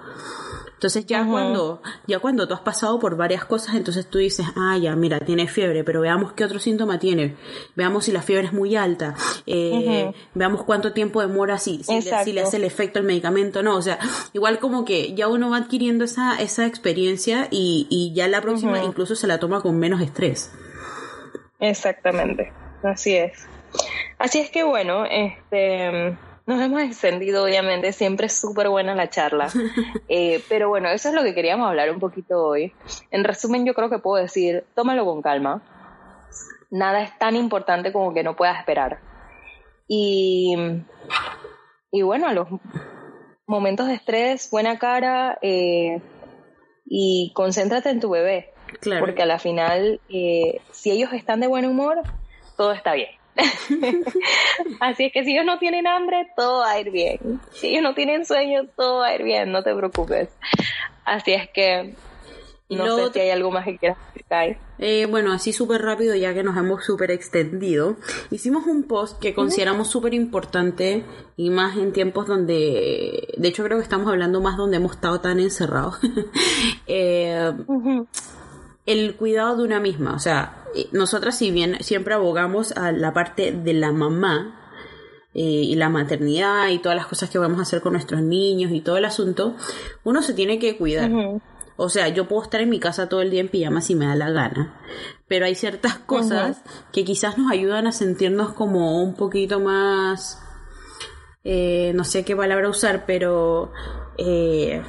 [0.76, 4.76] Entonces ya cuando, ya cuando tú has pasado por varias cosas, entonces tú dices, ah,
[4.76, 7.34] ya, mira, tiene fiebre, pero veamos qué otro síntoma tiene.
[7.74, 9.14] Veamos si la fiebre es muy alta.
[9.46, 12.02] Eh, veamos cuánto tiempo demora si, si
[12.32, 13.74] le, hace el efecto el medicamento no.
[13.74, 13.98] O sea,
[14.34, 18.84] igual como que ya uno va adquiriendo esa, esa experiencia y, y ya la próxima
[18.84, 20.52] incluso se la toma con menos estrés.
[21.58, 22.52] Exactamente,
[22.82, 23.46] así es.
[24.18, 26.16] Así es que bueno, este
[26.46, 29.48] nos hemos extendido, obviamente, siempre es súper buena la charla.
[30.08, 32.72] Eh, pero bueno, eso es lo que queríamos hablar un poquito hoy.
[33.10, 35.62] En resumen, yo creo que puedo decir, tómalo con calma.
[36.70, 39.00] Nada es tan importante como que no puedas esperar.
[39.88, 40.54] Y,
[41.90, 42.46] y bueno, a los
[43.46, 46.00] momentos de estrés, buena cara eh,
[46.84, 48.52] y concéntrate en tu bebé.
[49.00, 52.02] Porque a la final, eh, si ellos están de buen humor,
[52.56, 53.10] todo está bien.
[54.80, 57.40] Así es que si ellos no tienen hambre, todo va a ir bien.
[57.52, 60.28] Si ellos no tienen sueño, todo va a ir bien, no te preocupes.
[61.04, 61.94] Así es que
[62.68, 64.58] no sé si hay algo más que quieras explicar.
[64.78, 67.96] Eh, bueno, así súper rápido, ya que nos hemos súper extendido,
[68.30, 71.04] hicimos un post que consideramos súper importante
[71.36, 75.20] y más en tiempos donde, de hecho creo que estamos hablando más donde hemos estado
[75.20, 75.98] tan encerrados.
[76.86, 77.52] eh,
[78.86, 80.14] el cuidado de una misma.
[80.14, 84.60] O sea, eh, nosotras si bien siempre abogamos a la parte de la mamá
[85.34, 88.72] eh, y la maternidad y todas las cosas que vamos a hacer con nuestros niños
[88.72, 89.56] y todo el asunto,
[90.04, 91.10] uno se tiene que cuidar.
[91.76, 94.06] O sea, yo puedo estar en mi casa todo el día en pijama si me
[94.06, 94.80] da la gana,
[95.28, 100.40] pero hay ciertas cosas que quizás nos ayudan a sentirnos como un poquito más,
[101.44, 103.72] eh, no sé qué palabra usar, pero
[104.16, 104.82] eh,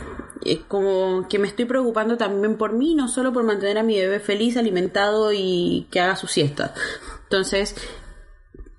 [0.45, 3.95] eh, como que me estoy preocupando también por mí, no solo por mantener a mi
[3.95, 6.73] bebé feliz, alimentado y que haga su siesta.
[7.23, 7.75] Entonces,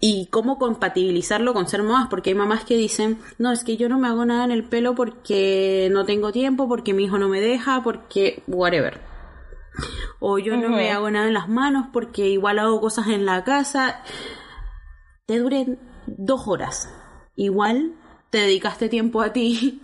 [0.01, 3.89] y cómo compatibilizarlo con ser mamás, porque hay mamás que dicen, no, es que yo
[3.89, 7.29] no me hago nada en el pelo porque no tengo tiempo, porque mi hijo no
[7.29, 9.01] me deja, porque whatever.
[10.21, 13.45] O yo no me hago nada en las manos porque igual hago cosas en la
[13.45, 14.03] casa.
[15.27, 16.93] Te duren dos horas.
[17.37, 17.95] Igual
[18.31, 19.81] te dedicaste tiempo a ti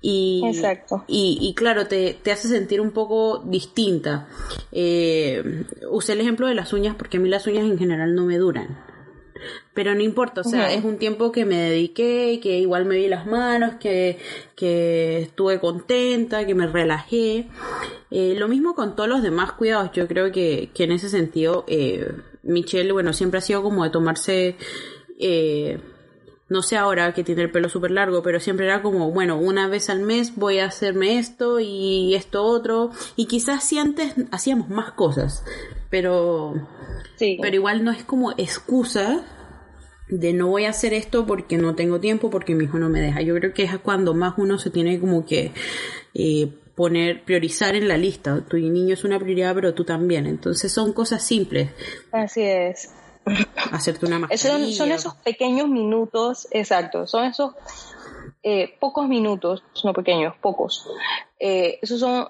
[0.00, 1.04] y, Exacto.
[1.08, 4.28] Y, claro, te, te, hace sentir un poco distinta.
[4.70, 8.24] Eh, usé el ejemplo de las uñas porque a mí las uñas en general no
[8.24, 8.78] me duran.
[9.74, 13.06] Pero no importa, o sea, es un tiempo que me dediqué, que igual me vi
[13.06, 14.18] las manos, que,
[14.56, 17.48] que estuve contenta, que me relajé.
[18.10, 19.92] Eh, lo mismo con todos los demás cuidados.
[19.92, 22.10] Yo creo que, que en ese sentido, eh,
[22.42, 24.56] Michelle, bueno, siempre ha sido como de tomarse
[25.18, 25.78] eh,
[26.48, 29.68] no sé ahora que tiene el pelo súper largo, pero siempre era como, bueno, una
[29.68, 32.90] vez al mes voy a hacerme esto y esto otro.
[33.16, 35.44] Y quizás si antes hacíamos más cosas,
[35.90, 36.54] pero,
[37.16, 37.38] sí.
[37.40, 39.24] pero igual no es como excusa
[40.08, 43.02] de no voy a hacer esto porque no tengo tiempo, porque mi hijo no me
[43.02, 43.20] deja.
[43.20, 45.52] Yo creo que es cuando más uno se tiene como que
[46.14, 48.42] eh, poner, priorizar en la lista.
[48.48, 50.26] Tu niño es una prioridad, pero tú también.
[50.26, 51.68] Entonces son cosas simples.
[52.10, 52.88] Así es
[53.72, 57.54] hacerte una Son, son esos pequeños minutos, exacto, son esos
[58.42, 60.86] eh, pocos minutos, no pequeños, pocos.
[61.38, 62.28] Eh, esos son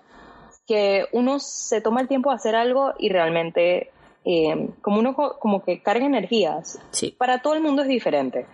[0.66, 3.90] que uno se toma el tiempo de hacer algo y realmente
[4.24, 6.78] eh, como uno como que carga energías.
[7.16, 8.46] Para todo el mundo es diferente.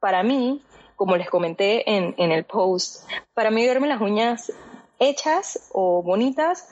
[0.00, 0.62] para mí,
[0.94, 4.52] como les comenté en, en el post, para mí verme las uñas
[4.98, 6.68] hechas o bonitas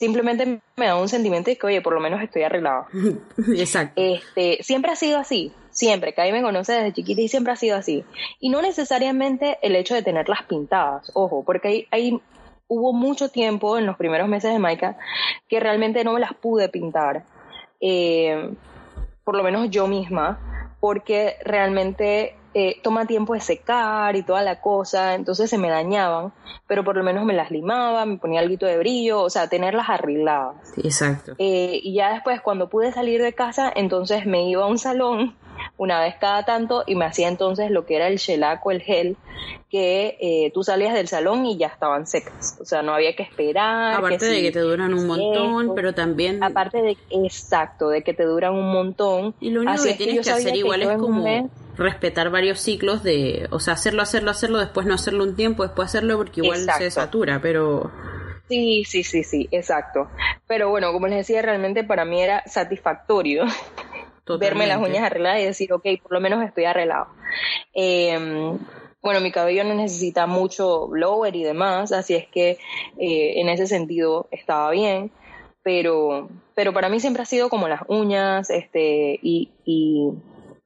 [0.00, 2.86] simplemente me da un sentimiento de que, oye, por lo menos estoy arreglada.
[3.54, 4.00] Exacto.
[4.00, 7.76] Este, siempre ha sido así, siempre, ahí me conoce desde chiquita y siempre ha sido
[7.76, 8.02] así.
[8.40, 12.20] Y no necesariamente el hecho de tenerlas pintadas, ojo, porque hay, hay
[12.66, 14.96] hubo mucho tiempo en los primeros meses de Maika
[15.48, 17.24] que realmente no me las pude pintar.
[17.80, 18.54] Eh,
[19.22, 24.60] por lo menos yo misma, porque realmente eh, toma tiempo de secar y toda la
[24.60, 26.32] cosa, entonces se me dañaban,
[26.66, 29.88] pero por lo menos me las limaba, me ponía algo de brillo, o sea, tenerlas
[29.88, 30.56] arregladas.
[30.76, 31.34] exacto.
[31.38, 35.36] Eh, y ya después, cuando pude salir de casa, entonces me iba a un salón
[35.76, 39.16] una vez cada tanto y me hacía entonces lo que era el shellac el gel,
[39.70, 43.22] que eh, tú salías del salón y ya estaban secas, o sea, no había que
[43.22, 43.94] esperar.
[43.94, 46.42] Aparte de que te duran un montón, pero también...
[46.42, 49.34] Aparte de, exacto, de que te duran un montón.
[49.40, 51.24] Y lo único que tienes que, hacer igual es como
[51.80, 55.88] respetar varios ciclos de, o sea, hacerlo, hacerlo, hacerlo, después no hacerlo un tiempo, después
[55.88, 57.90] hacerlo porque igual se satura, pero...
[58.48, 60.10] Sí, sí, sí, sí, exacto.
[60.46, 63.44] Pero bueno, como les decía, realmente para mí era satisfactorio
[64.38, 67.06] verme las uñas arregladas y decir, ok, por lo menos estoy arreglado.
[67.72, 68.58] Em,
[69.02, 72.58] bueno, mi cabello no necesita mucho blower y demás, así es que
[72.98, 75.10] eh, en ese sentido estaba bien,
[75.62, 80.10] pero, pero para mí siempre ha sido como las uñas, este, y, y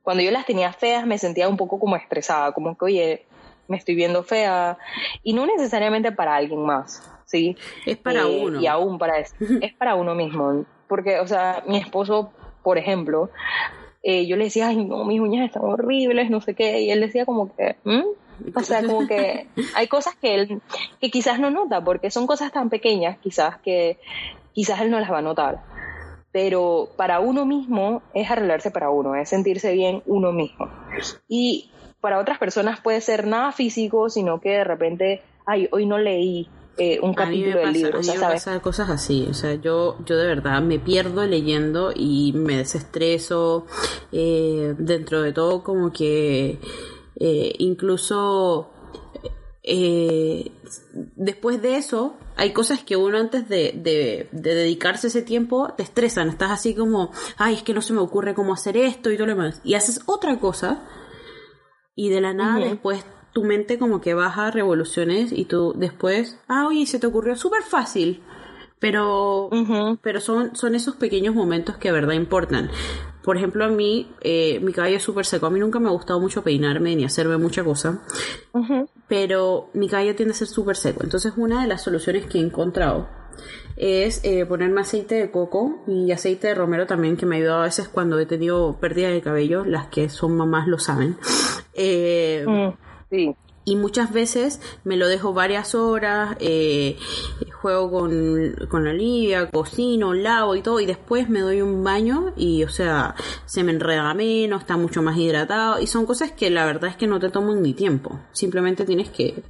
[0.04, 3.26] cuando yo las tenía feas me sentía un poco como estresada, como que, oye,
[3.66, 4.78] me estoy viendo fea,
[5.22, 7.56] y no necesariamente para alguien más, ¿sí?
[7.86, 8.60] Es para eh, uno.
[8.60, 12.30] Y aún para eso, es para uno mismo, porque, o sea, mi esposo,
[12.62, 13.30] por ejemplo,
[14.02, 17.00] eh, yo le decía, ay, no, mis uñas están horribles, no sé qué, y él
[17.00, 17.76] decía como que,
[18.54, 20.60] o sea, como que hay cosas que él,
[21.00, 23.98] que quizás no nota, porque son cosas tan pequeñas, quizás que
[24.52, 25.60] quizás él no las va a notar
[26.34, 30.68] pero para uno mismo es arreglarse para uno, es sentirse bien uno mismo.
[31.28, 31.70] Y
[32.00, 36.48] para otras personas puede ser nada físico, sino que de repente, ay, hoy no leí
[36.76, 37.98] eh, un capítulo del libro.
[37.98, 41.92] A mí me pasa cosas así, o sea, yo, yo de verdad me pierdo leyendo
[41.94, 43.66] y me desestreso,
[44.10, 46.58] eh, dentro de todo como que
[47.14, 48.73] eh, incluso
[49.66, 50.52] eh,
[51.16, 56.28] después de eso, hay cosas que uno antes de, de, dedicarse ese tiempo te estresan.
[56.28, 59.26] Estás así como, ay, es que no se me ocurre cómo hacer esto y todo
[59.26, 59.62] lo demás.
[59.64, 60.82] Y haces otra cosa
[61.96, 66.66] y de la nada después tu mente como que baja revoluciones y tú después, ah,
[66.68, 68.22] oye, se te ocurrió súper fácil.
[68.80, 69.48] Pero,
[70.02, 72.70] pero son, son esos pequeños momentos que de verdad importan.
[73.24, 75.46] Por ejemplo, a mí, eh, mi cabello es súper seco.
[75.46, 78.02] A mí nunca me ha gustado mucho peinarme ni hacerme mucha cosa.
[79.08, 81.02] Pero mi cabello tiende a ser súper seco.
[81.02, 83.08] Entonces, una de las soluciones que he encontrado
[83.76, 87.60] es eh, ponerme aceite de coco y aceite de romero también, que me ha ayudado
[87.62, 89.64] a veces cuando he tenido pérdida de cabello.
[89.64, 91.16] Las que son mamás lo saben.
[91.72, 92.68] Eh, mm,
[93.10, 93.34] sí
[93.64, 96.96] y muchas veces me lo dejo varias horas, eh,
[97.64, 102.34] juego con, con la Livia, cocino, lavo y todo, y después me doy un baño
[102.36, 103.14] y, o sea,
[103.46, 106.96] se me enreda menos, está mucho más hidratado, y son cosas que la verdad es
[106.96, 109.42] que no te toman ni tiempo, simplemente tienes que,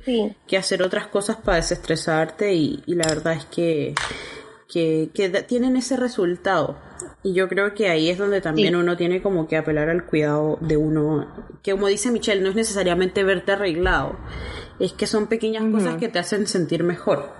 [0.47, 3.95] que hacer otras cosas para desestresarte y, y la verdad es que,
[4.69, 6.77] que, que tienen ese resultado.
[7.25, 10.59] Y yo creo que ahí es donde también uno tiene como que apelar al cuidado
[10.61, 11.27] de uno,
[11.63, 14.19] que como dice Michelle, no es necesariamente verte arreglado,
[14.79, 17.33] es que son pequeñas cosas que te hacen sentir mejor.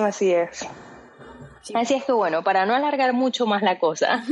[0.00, 0.66] Así es.
[1.74, 4.24] Así es que bueno, para no alargar mucho más la cosa,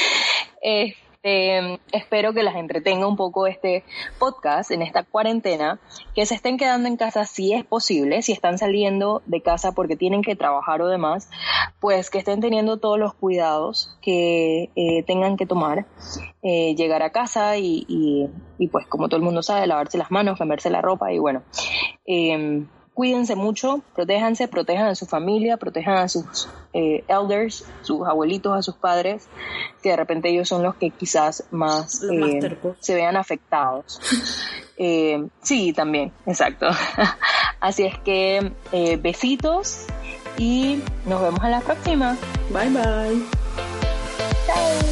[0.62, 3.84] eh, este, espero que las entretenga un poco este
[4.18, 5.78] podcast en esta cuarentena,
[6.14, 9.96] que se estén quedando en casa si es posible, si están saliendo de casa porque
[9.96, 11.30] tienen que trabajar o demás,
[11.80, 15.86] pues que estén teniendo todos los cuidados que eh, tengan que tomar,
[16.42, 17.86] eh, llegar a casa y,
[18.58, 21.42] y, pues como todo el mundo sabe, lavarse las manos, cambiarse la ropa y bueno.
[22.94, 28.60] Cuídense mucho, protéjanse, protejan a su familia, protejan a sus eh, elders, sus abuelitos, a
[28.60, 29.28] sus padres,
[29.82, 34.00] que de repente ellos son los que quizás más, eh, se vean afectados.
[34.78, 36.66] Eh, sí, también, exacto.
[37.60, 38.52] Así es que
[39.00, 39.86] besitos
[40.38, 42.16] y nos vemos a la próxima.
[42.50, 43.22] Bye bye.
[44.46, 44.91] Chao.